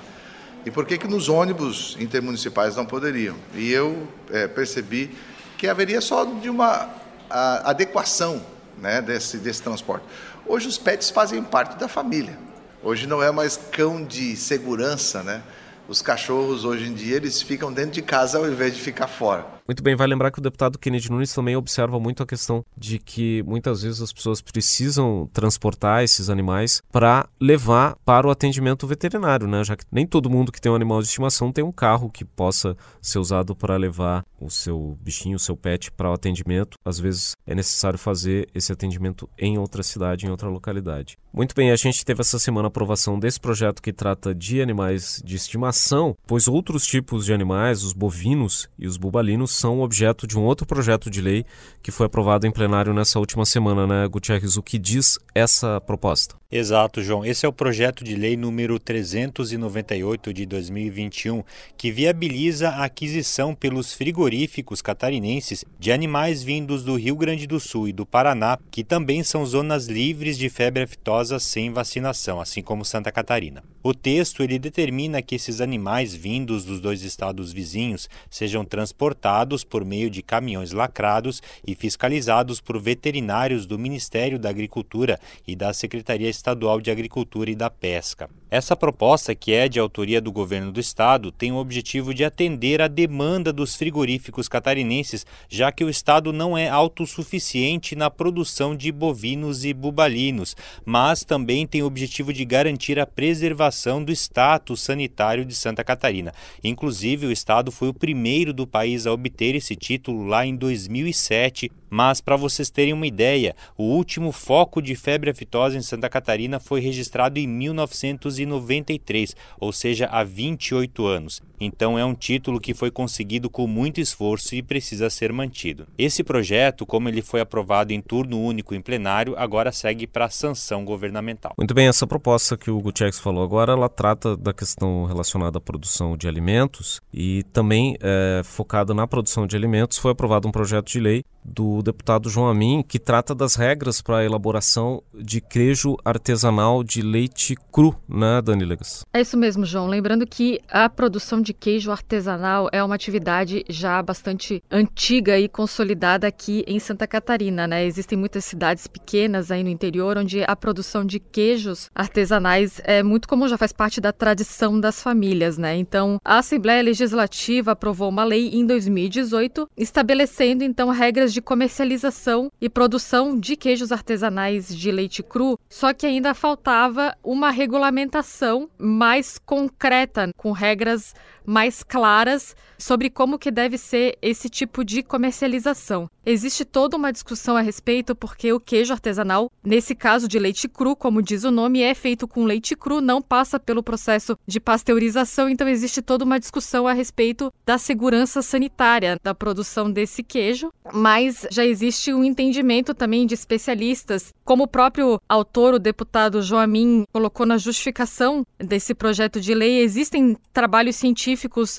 E 0.66 0.70
por 0.70 0.84
que, 0.84 0.98
que 0.98 1.08
nos 1.08 1.30
ônibus 1.30 1.96
intermunicipais 1.98 2.76
não 2.76 2.84
poderiam? 2.84 3.34
E 3.54 3.72
eu 3.72 4.06
é, 4.30 4.46
percebi 4.46 5.16
que 5.56 5.66
haveria 5.66 6.02
só 6.02 6.26
de 6.26 6.50
uma 6.50 6.90
adequação 7.30 8.44
né, 8.76 9.00
desse, 9.00 9.38
desse 9.38 9.62
transporte. 9.62 10.04
Hoje 10.46 10.68
os 10.68 10.76
pets 10.76 11.08
fazem 11.08 11.42
parte 11.42 11.78
da 11.78 11.88
família. 11.88 12.38
Hoje 12.82 13.06
não 13.06 13.22
é 13.22 13.30
mais 13.30 13.56
cão 13.72 14.04
de 14.04 14.36
segurança, 14.36 15.22
né? 15.22 15.42
Os 15.88 16.02
cachorros 16.02 16.66
hoje 16.66 16.86
em 16.86 16.92
dia 16.92 17.16
eles 17.16 17.40
ficam 17.40 17.72
dentro 17.72 17.92
de 17.92 18.02
casa 18.02 18.36
ao 18.36 18.46
invés 18.46 18.74
de 18.74 18.82
ficar 18.82 19.06
fora. 19.06 19.46
Muito 19.66 19.82
bem, 19.82 19.96
vai 19.96 20.06
lembrar 20.06 20.30
que 20.30 20.38
o 20.38 20.42
deputado 20.42 20.78
Kennedy 20.78 21.10
Nunes 21.10 21.32
também 21.32 21.56
observa 21.56 21.98
muito 21.98 22.22
a 22.22 22.26
questão 22.26 22.62
de 22.76 22.98
que 22.98 23.42
muitas 23.44 23.80
vezes 23.80 24.02
as 24.02 24.12
pessoas 24.12 24.42
precisam 24.42 25.26
transportar 25.32 26.04
esses 26.04 26.28
animais 26.28 26.82
para 26.92 27.26
levar 27.40 27.96
para 28.04 28.26
o 28.26 28.30
atendimento 28.30 28.86
veterinário, 28.86 29.48
né? 29.48 29.64
Já 29.64 29.74
que 29.74 29.86
nem 29.90 30.06
todo 30.06 30.28
mundo 30.28 30.52
que 30.52 30.60
tem 30.60 30.70
um 30.70 30.74
animal 30.74 31.00
de 31.00 31.08
estimação 31.08 31.50
tem 31.50 31.64
um 31.64 31.72
carro 31.72 32.10
que 32.10 32.26
possa 32.26 32.76
ser 33.00 33.18
usado 33.18 33.56
para 33.56 33.74
levar 33.78 34.22
o 34.38 34.50
seu 34.50 34.98
bichinho, 35.00 35.36
o 35.36 35.40
seu 35.40 35.56
pet 35.56 35.90
para 35.90 36.10
o 36.10 36.12
atendimento. 36.12 36.76
Às 36.84 37.00
vezes 37.00 37.34
é 37.46 37.54
necessário 37.54 37.98
fazer 37.98 38.46
esse 38.54 38.70
atendimento 38.70 39.26
em 39.38 39.56
outra 39.56 39.82
cidade, 39.82 40.26
em 40.26 40.30
outra 40.30 40.50
localidade. 40.50 41.16
Muito 41.32 41.54
bem, 41.54 41.70
a 41.72 41.76
gente 41.76 42.04
teve 42.04 42.20
essa 42.20 42.38
semana 42.38 42.66
a 42.66 42.68
aprovação 42.68 43.18
desse 43.18 43.40
projeto 43.40 43.82
que 43.82 43.92
trata 43.92 44.34
de 44.34 44.60
animais 44.60 45.22
de 45.24 45.34
estimação, 45.34 46.16
pois 46.26 46.46
outros 46.46 46.86
tipos 46.86 47.24
de 47.24 47.32
animais, 47.32 47.82
os 47.82 47.92
bovinos 47.92 48.68
e 48.78 48.86
os 48.86 48.96
bubalinos, 48.96 49.53
são 49.54 49.80
objeto 49.80 50.26
de 50.26 50.38
um 50.38 50.42
outro 50.42 50.66
projeto 50.66 51.10
de 51.10 51.20
lei 51.20 51.44
que 51.82 51.90
foi 51.90 52.06
aprovado 52.06 52.46
em 52.46 52.50
plenário 52.50 52.92
nessa 52.92 53.18
última 53.18 53.44
semana, 53.44 53.86
né, 53.86 54.08
Gutierrez? 54.08 54.56
O 54.56 54.62
que 54.62 54.78
diz 54.78 55.18
essa 55.34 55.80
proposta? 55.80 56.36
Exato, 56.56 57.02
João. 57.02 57.24
Esse 57.24 57.44
é 57.44 57.48
o 57.48 57.52
projeto 57.52 58.04
de 58.04 58.14
lei 58.14 58.36
número 58.36 58.78
398 58.78 60.32
de 60.32 60.46
2021, 60.46 61.42
que 61.76 61.90
viabiliza 61.90 62.68
a 62.68 62.84
aquisição 62.84 63.56
pelos 63.56 63.92
frigoríficos 63.92 64.80
catarinenses 64.80 65.64
de 65.80 65.90
animais 65.90 66.44
vindos 66.44 66.84
do 66.84 66.94
Rio 66.94 67.16
Grande 67.16 67.44
do 67.48 67.58
Sul 67.58 67.88
e 67.88 67.92
do 67.92 68.06
Paraná, 68.06 68.56
que 68.70 68.84
também 68.84 69.24
são 69.24 69.44
zonas 69.44 69.88
livres 69.88 70.38
de 70.38 70.48
febre 70.48 70.84
aftosa 70.84 71.40
sem 71.40 71.72
vacinação, 71.72 72.40
assim 72.40 72.62
como 72.62 72.84
Santa 72.84 73.10
Catarina. 73.10 73.64
O 73.82 73.92
texto 73.92 74.40
ele 74.40 74.56
determina 74.56 75.20
que 75.20 75.34
esses 75.34 75.60
animais 75.60 76.14
vindos 76.14 76.64
dos 76.64 76.80
dois 76.80 77.02
estados 77.02 77.52
vizinhos 77.52 78.08
sejam 78.30 78.64
transportados 78.64 79.24
por 79.64 79.84
meio 79.84 80.08
de 80.08 80.22
caminhões 80.22 80.72
lacrados 80.72 81.42
e 81.66 81.74
fiscalizados 81.74 82.60
por 82.60 82.80
veterinários 82.80 83.66
do 83.66 83.78
Ministério 83.78 84.38
da 84.38 84.48
Agricultura 84.48 85.20
e 85.46 85.54
da 85.54 85.74
Secretaria 85.74 86.30
Estadual 86.30 86.80
de 86.80 86.90
Agricultura 86.90 87.50
e 87.50 87.54
da 87.54 87.68
Pesca. 87.68 88.30
Essa 88.54 88.76
proposta, 88.76 89.34
que 89.34 89.52
é 89.52 89.68
de 89.68 89.80
autoria 89.80 90.20
do 90.20 90.30
governo 90.30 90.70
do 90.70 90.78
estado, 90.78 91.32
tem 91.32 91.50
o 91.50 91.56
objetivo 91.56 92.14
de 92.14 92.24
atender 92.24 92.80
à 92.80 92.86
demanda 92.86 93.52
dos 93.52 93.74
frigoríficos 93.74 94.46
catarinenses, 94.46 95.26
já 95.48 95.72
que 95.72 95.82
o 95.82 95.90
estado 95.90 96.32
não 96.32 96.56
é 96.56 96.68
autossuficiente 96.68 97.96
na 97.96 98.08
produção 98.08 98.76
de 98.76 98.92
bovinos 98.92 99.64
e 99.64 99.74
bubalinos, 99.74 100.54
mas 100.84 101.24
também 101.24 101.66
tem 101.66 101.82
o 101.82 101.86
objetivo 101.86 102.32
de 102.32 102.44
garantir 102.44 102.96
a 103.00 103.06
preservação 103.06 104.04
do 104.04 104.12
status 104.12 104.82
sanitário 104.82 105.44
de 105.44 105.56
Santa 105.56 105.82
Catarina. 105.82 106.32
Inclusive, 106.62 107.26
o 107.26 107.32
estado 107.32 107.72
foi 107.72 107.88
o 107.88 107.94
primeiro 107.94 108.52
do 108.52 108.68
país 108.68 109.04
a 109.04 109.12
obter 109.12 109.56
esse 109.56 109.74
título 109.74 110.28
lá 110.28 110.46
em 110.46 110.54
2007. 110.54 111.72
Mas, 111.90 112.20
para 112.20 112.34
vocês 112.34 112.70
terem 112.70 112.92
uma 112.92 113.06
ideia, 113.06 113.54
o 113.78 113.84
último 113.84 114.32
foco 114.32 114.82
de 114.82 114.96
febre 114.96 115.30
aftosa 115.30 115.76
em 115.76 115.82
Santa 115.82 116.08
Catarina 116.08 116.58
foi 116.58 116.80
registrado 116.80 117.38
em 117.38 117.46
1990 117.46 118.43
1993, 118.46 119.36
ou 119.58 119.72
seja, 119.72 120.06
há 120.06 120.22
28 120.22 121.06
anos. 121.06 121.42
Então 121.60 121.98
é 121.98 122.04
um 122.04 122.14
título 122.14 122.60
que 122.60 122.74
foi 122.74 122.90
conseguido 122.90 123.48
com 123.50 123.66
muito 123.66 124.00
esforço 124.00 124.54
e 124.54 124.62
precisa 124.62 125.10
ser 125.10 125.32
mantido. 125.32 125.86
Esse 125.96 126.22
projeto, 126.22 126.86
como 126.86 127.08
ele 127.08 127.22
foi 127.22 127.40
aprovado 127.40 127.92
em 127.92 128.00
turno 128.00 128.40
único 128.40 128.74
em 128.74 128.80
plenário, 128.80 129.34
agora 129.36 129.72
segue 129.72 130.06
para 130.06 130.26
a 130.26 130.30
sanção 130.30 130.84
governamental. 130.84 131.54
Muito 131.56 131.74
bem, 131.74 131.88
essa 131.88 132.06
proposta 132.06 132.56
que 132.56 132.70
o 132.70 132.80
Gutierrez 132.80 133.18
falou 133.18 133.42
agora, 133.42 133.72
ela 133.72 133.88
trata 133.88 134.36
da 134.36 134.52
questão 134.52 135.04
relacionada 135.04 135.58
à 135.58 135.60
produção 135.60 136.16
de 136.16 136.28
alimentos 136.28 137.00
e 137.12 137.42
também 137.52 137.96
é, 138.00 138.42
focada 138.44 138.92
na 138.92 139.06
produção 139.06 139.46
de 139.46 139.56
alimentos, 139.56 139.98
foi 139.98 140.12
aprovado 140.12 140.48
um 140.48 140.52
projeto 140.52 140.90
de 140.90 141.00
lei 141.00 141.24
do 141.44 141.82
deputado 141.82 142.30
João 142.30 142.48
Amin, 142.48 142.82
que 142.82 142.98
trata 142.98 143.34
das 143.34 143.54
regras 143.54 144.00
para 144.00 144.18
a 144.18 144.24
elaboração 144.24 145.02
de 145.14 145.40
queijo 145.40 145.96
artesanal 146.04 146.82
de 146.82 147.02
leite 147.02 147.54
cru, 147.70 147.94
né, 148.08 148.40
Dani 148.42 148.64
Legas? 148.64 149.04
É 149.12 149.20
isso 149.20 149.36
mesmo, 149.36 149.66
João. 149.66 149.86
Lembrando 149.86 150.26
que 150.26 150.60
a 150.68 150.88
produção 150.88 151.40
de 151.40 151.52
queijo 151.54 151.90
artesanal 151.90 152.68
é 152.72 152.82
uma 152.82 152.94
atividade 152.94 153.64
já 153.68 154.02
bastante 154.02 154.62
antiga 154.70 155.38
e 155.38 155.48
consolidada 155.48 156.26
aqui 156.26 156.64
em 156.66 156.78
Santa 156.78 157.06
Catarina, 157.06 157.66
né? 157.66 157.86
Existem 157.86 158.18
muitas 158.18 158.44
cidades 158.44 158.86
pequenas 158.86 159.50
aí 159.50 159.62
no 159.62 159.70
interior 159.70 160.18
onde 160.18 160.42
a 160.46 160.54
produção 160.54 161.04
de 161.04 161.18
queijos 161.18 161.90
artesanais 161.94 162.80
é 162.84 163.02
muito 163.02 163.28
comum, 163.28 163.48
já 163.48 163.56
faz 163.56 163.72
parte 163.72 164.00
da 164.00 164.12
tradição 164.12 164.78
das 164.78 165.02
famílias, 165.02 165.56
né? 165.56 165.76
Então, 165.76 166.18
a 166.24 166.38
Assembleia 166.38 166.82
Legislativa 166.82 167.72
aprovou 167.72 168.08
uma 168.08 168.24
lei 168.24 168.50
em 168.52 168.66
2018 168.66 169.68
estabelecendo 169.76 170.64
então 170.64 170.90
regras 170.90 171.32
de 171.32 171.40
comercialização 171.40 172.50
e 172.60 172.68
produção 172.68 173.38
de 173.38 173.56
queijos 173.56 173.92
artesanais 173.92 174.74
de 174.74 174.90
leite 174.90 175.22
cru, 175.22 175.58
só 175.68 175.92
que 175.92 176.06
ainda 176.06 176.34
faltava 176.34 177.16
uma 177.22 177.50
regulamentação 177.50 178.68
mais 178.78 179.38
concreta, 179.38 180.30
com 180.36 180.52
regras 180.52 181.14
mais 181.46 181.82
claras 181.82 182.54
sobre 182.78 183.10
como 183.10 183.38
que 183.38 183.50
deve 183.50 183.78
ser 183.78 184.16
esse 184.20 184.48
tipo 184.48 184.84
de 184.84 185.02
comercialização. 185.02 186.08
Existe 186.26 186.64
toda 186.64 186.96
uma 186.96 187.12
discussão 187.12 187.56
a 187.56 187.60
respeito 187.60 188.14
porque 188.14 188.52
o 188.52 188.60
queijo 188.60 188.92
artesanal, 188.92 189.50
nesse 189.62 189.94
caso 189.94 190.26
de 190.26 190.38
leite 190.38 190.68
cru, 190.68 190.96
como 190.96 191.22
diz 191.22 191.44
o 191.44 191.50
nome, 191.50 191.82
é 191.82 191.94
feito 191.94 192.26
com 192.26 192.44
leite 192.44 192.74
cru, 192.74 193.00
não 193.00 193.20
passa 193.20 193.60
pelo 193.60 193.82
processo 193.82 194.36
de 194.46 194.58
pasteurização, 194.58 195.48
então 195.48 195.68
existe 195.68 196.00
toda 196.00 196.24
uma 196.24 196.40
discussão 196.40 196.86
a 196.86 196.92
respeito 196.92 197.52
da 197.66 197.76
segurança 197.76 198.40
sanitária 198.40 199.18
da 199.22 199.34
produção 199.34 199.90
desse 199.90 200.22
queijo, 200.22 200.70
mas 200.92 201.46
já 201.50 201.64
existe 201.64 202.12
um 202.12 202.24
entendimento 202.24 202.94
também 202.94 203.26
de 203.26 203.34
especialistas, 203.34 204.32
como 204.44 204.64
o 204.64 204.68
próprio 204.68 205.20
autor, 205.28 205.74
o 205.74 205.78
deputado 205.78 206.42
Joamin, 206.42 207.04
colocou 207.12 207.44
na 207.44 207.58
justificação 207.58 208.46
desse 208.58 208.94
projeto 208.94 209.40
de 209.40 209.54
lei, 209.54 209.80
existem 209.80 210.36
trabalhos 210.54 210.96
científicos 210.96 211.33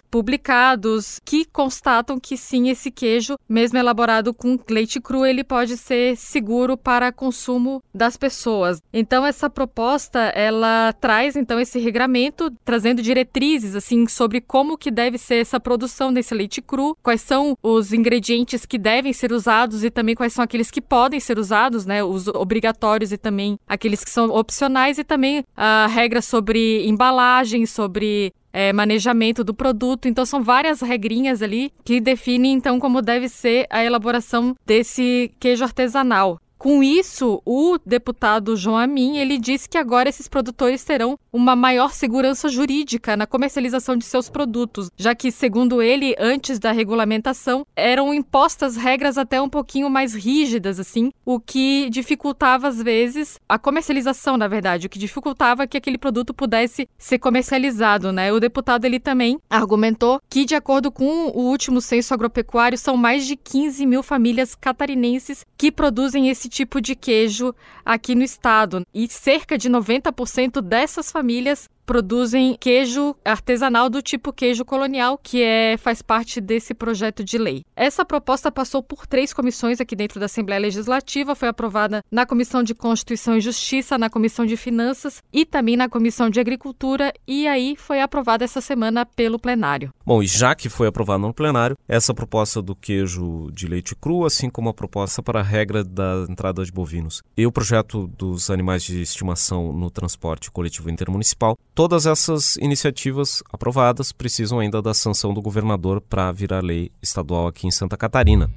publicados 0.09 1.19
que 1.23 1.45
constatam 1.45 2.19
que 2.19 2.37
sim, 2.37 2.69
esse 2.69 2.91
queijo, 2.91 3.37
mesmo 3.47 3.77
elaborado 3.77 4.33
com 4.33 4.59
leite 4.69 4.99
cru, 4.99 5.25
ele 5.25 5.43
pode 5.43 5.77
ser 5.77 6.15
seguro 6.17 6.77
para 6.77 7.11
consumo 7.11 7.81
das 7.93 8.17
pessoas. 8.17 8.81
Então 8.93 9.25
essa 9.25 9.49
proposta, 9.49 10.19
ela 10.35 10.93
traz 10.99 11.35
então 11.35 11.59
esse 11.59 11.79
regramento, 11.79 12.49
trazendo 12.63 13.01
diretrizes 13.01 13.75
assim 13.75 14.07
sobre 14.07 14.41
como 14.41 14.77
que 14.77 14.91
deve 14.91 15.17
ser 15.17 15.35
essa 15.35 15.59
produção 15.59 16.13
desse 16.13 16.33
leite 16.33 16.61
cru, 16.61 16.97
quais 17.01 17.21
são 17.21 17.57
os 17.61 17.93
ingredientes 17.93 18.65
que 18.65 18.77
devem 18.77 19.13
ser 19.13 19.31
usados 19.31 19.83
e 19.83 19.89
também 19.89 20.15
quais 20.15 20.33
são 20.33 20.43
aqueles 20.43 20.71
que 20.71 20.81
podem 20.81 21.19
ser 21.19 21.37
usados, 21.37 21.85
né, 21.85 22.03
os 22.03 22.27
obrigatórios 22.27 23.11
e 23.11 23.17
também 23.17 23.57
aqueles 23.67 24.03
que 24.03 24.11
são 24.11 24.29
opcionais 24.29 24.97
e 24.97 25.03
também 25.03 25.43
a 25.55 25.87
regra 25.87 26.21
sobre 26.21 26.85
embalagem, 26.87 27.65
sobre 27.65 28.33
é, 28.55 28.71
manejamento 28.71 29.43
do 29.43 29.53
produto. 29.53 30.07
Então 30.07 30.25
são 30.25 30.41
várias 30.41 30.79
regrinhas 30.79 31.41
ali 31.41 31.73
que 31.83 31.99
definem 31.99 32.53
então 32.53 32.79
como 32.79 33.01
deve 33.01 33.27
ser 33.27 33.67
a 33.69 33.83
elaboração 33.83 34.55
desse 34.65 35.29
queijo 35.37 35.65
artesanal. 35.65 36.39
Com 36.65 36.81
isso, 36.81 37.43
o 37.45 37.77
deputado 37.85 38.55
João 38.55 38.75
Amin, 38.75 39.17
ele 39.17 39.37
disse 39.37 39.69
que 39.69 39.77
agora 39.77 40.09
esses 40.09 40.27
produtores 40.27 40.83
terão 40.83 41.15
uma 41.31 41.55
maior 41.55 41.93
segurança 41.93 42.49
jurídica 42.49 43.15
na 43.15 43.27
comercialização 43.27 43.95
de 43.95 44.03
seus 44.03 44.29
produtos, 44.29 44.89
já 44.97 45.13
que, 45.13 45.31
segundo 45.31 45.79
ele, 45.79 46.15
antes 46.17 46.57
da 46.57 46.71
regulamentação, 46.71 47.67
eram 47.75 48.11
impostas 48.11 48.75
regras 48.75 49.15
até 49.15 49.39
um 49.39 49.47
pouquinho 49.47 49.91
mais 49.91 50.15
rígidas, 50.15 50.79
assim, 50.79 51.11
o 51.23 51.39
que 51.39 51.87
dificultava, 51.91 52.67
às 52.67 52.81
vezes, 52.81 53.39
a 53.47 53.59
comercialização, 53.59 54.35
na 54.35 54.47
verdade, 54.47 54.87
o 54.87 54.89
que 54.89 54.97
dificultava 54.97 55.67
que 55.67 55.77
aquele 55.77 55.99
produto 55.99 56.33
pudesse 56.33 56.89
ser 56.97 57.19
comercializado, 57.19 58.11
né? 58.11 58.33
O 58.33 58.39
deputado, 58.39 58.85
ele 58.85 58.99
também 58.99 59.37
argumentou 59.47 60.19
que, 60.27 60.45
de 60.45 60.55
acordo 60.55 60.91
com 60.91 61.27
o 61.27 61.41
último 61.43 61.79
censo 61.79 62.11
agropecuário, 62.11 62.75
são 62.75 62.97
mais 62.97 63.27
de 63.27 63.35
15 63.35 63.85
mil 63.85 64.01
famílias 64.01 64.55
catarinenses 64.55 65.45
que 65.55 65.71
produzem 65.71 66.27
esse 66.27 66.54
tipo 66.55 66.79
de 66.79 66.95
queijo 66.95 67.53
aqui 67.83 68.15
no 68.15 68.23
estado. 68.23 68.85
E 68.93 69.07
cerca 69.09 69.57
de 69.57 69.69
90% 69.69 70.61
dessas 70.61 71.11
famílias 71.11 71.69
produzem 71.85 72.57
queijo 72.59 73.15
artesanal 73.23 73.89
do 73.89 74.01
tipo 74.01 74.33
queijo 74.33 74.65
colonial, 74.65 75.19
que 75.21 75.41
é, 75.41 75.77
faz 75.77 76.01
parte 76.01 76.41
desse 76.41 76.73
projeto 76.73 77.23
de 77.23 77.37
lei. 77.37 77.63
Essa 77.75 78.03
proposta 78.03 78.51
passou 78.51 78.81
por 78.81 79.05
três 79.05 79.33
comissões 79.33 79.79
aqui 79.79 79.95
dentro 79.95 80.19
da 80.19 80.25
Assembleia 80.25 80.61
Legislativa, 80.61 81.35
foi 81.35 81.49
aprovada 81.49 82.03
na 82.11 82.25
Comissão 82.25 82.63
de 82.63 82.73
Constituição 82.73 83.37
e 83.37 83.41
Justiça, 83.41 83.97
na 83.97 84.09
Comissão 84.09 84.45
de 84.45 84.57
Finanças 84.57 85.21
e 85.31 85.45
também 85.45 85.77
na 85.77 85.87
Comissão 85.89 86.29
de 86.29 86.39
Agricultura, 86.39 87.13
e 87.27 87.47
aí 87.47 87.75
foi 87.75 88.01
aprovada 88.01 88.43
essa 88.43 88.61
semana 88.61 89.05
pelo 89.05 89.39
plenário. 89.39 89.93
Bom, 90.05 90.21
e 90.21 90.27
já 90.27 90.55
que 90.55 90.69
foi 90.69 90.87
aprovada 90.87 91.19
no 91.19 91.33
plenário, 91.33 91.77
essa 91.87 92.13
proposta 92.13 92.61
do 92.61 92.75
queijo 92.75 93.49
de 93.51 93.67
leite 93.67 93.95
cru, 93.95 94.25
assim 94.25 94.49
como 94.49 94.69
a 94.69 94.73
proposta 94.73 95.21
para 95.21 95.39
a 95.39 95.43
regra 95.43 95.83
da 95.83 96.25
entrada 96.29 96.63
de 96.63 96.71
bovinos 96.71 97.21
e 97.37 97.45
o 97.45 97.51
projeto 97.51 98.07
dos 98.07 98.49
animais 98.49 98.83
de 98.83 99.01
estimação 99.01 99.73
no 99.73 99.89
transporte 99.89 100.49
coletivo 100.51 100.89
intermunicipal, 100.89 101.57
Todas 101.75 102.05
essas 102.05 102.55
iniciativas 102.55 103.43
aprovadas 103.51 104.13
precisam 104.13 104.59
ainda 104.59 104.81
da 104.81 104.93
sanção 104.93 105.33
do 105.33 105.41
governador 105.41 105.99
para 105.99 106.31
virar 106.31 106.63
lei 106.63 106.89
estadual 107.03 107.47
aqui 107.47 107.67
em 107.67 107.71
Santa 107.71 107.97
Catarina. 107.97 108.49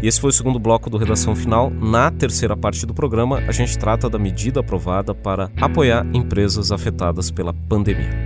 E 0.00 0.06
esse 0.06 0.20
foi 0.20 0.30
o 0.30 0.32
segundo 0.32 0.60
bloco 0.60 0.88
do 0.88 0.96
Redação 0.96 1.34
Final. 1.34 1.70
Na 1.70 2.08
terceira 2.08 2.56
parte 2.56 2.86
do 2.86 2.94
programa, 2.94 3.38
a 3.48 3.50
gente 3.50 3.76
trata 3.76 4.08
da 4.08 4.16
medida 4.16 4.60
aprovada 4.60 5.12
para 5.12 5.50
apoiar 5.60 6.06
empresas 6.14 6.70
afetadas 6.70 7.32
pela 7.32 7.52
pandemia. 7.52 8.23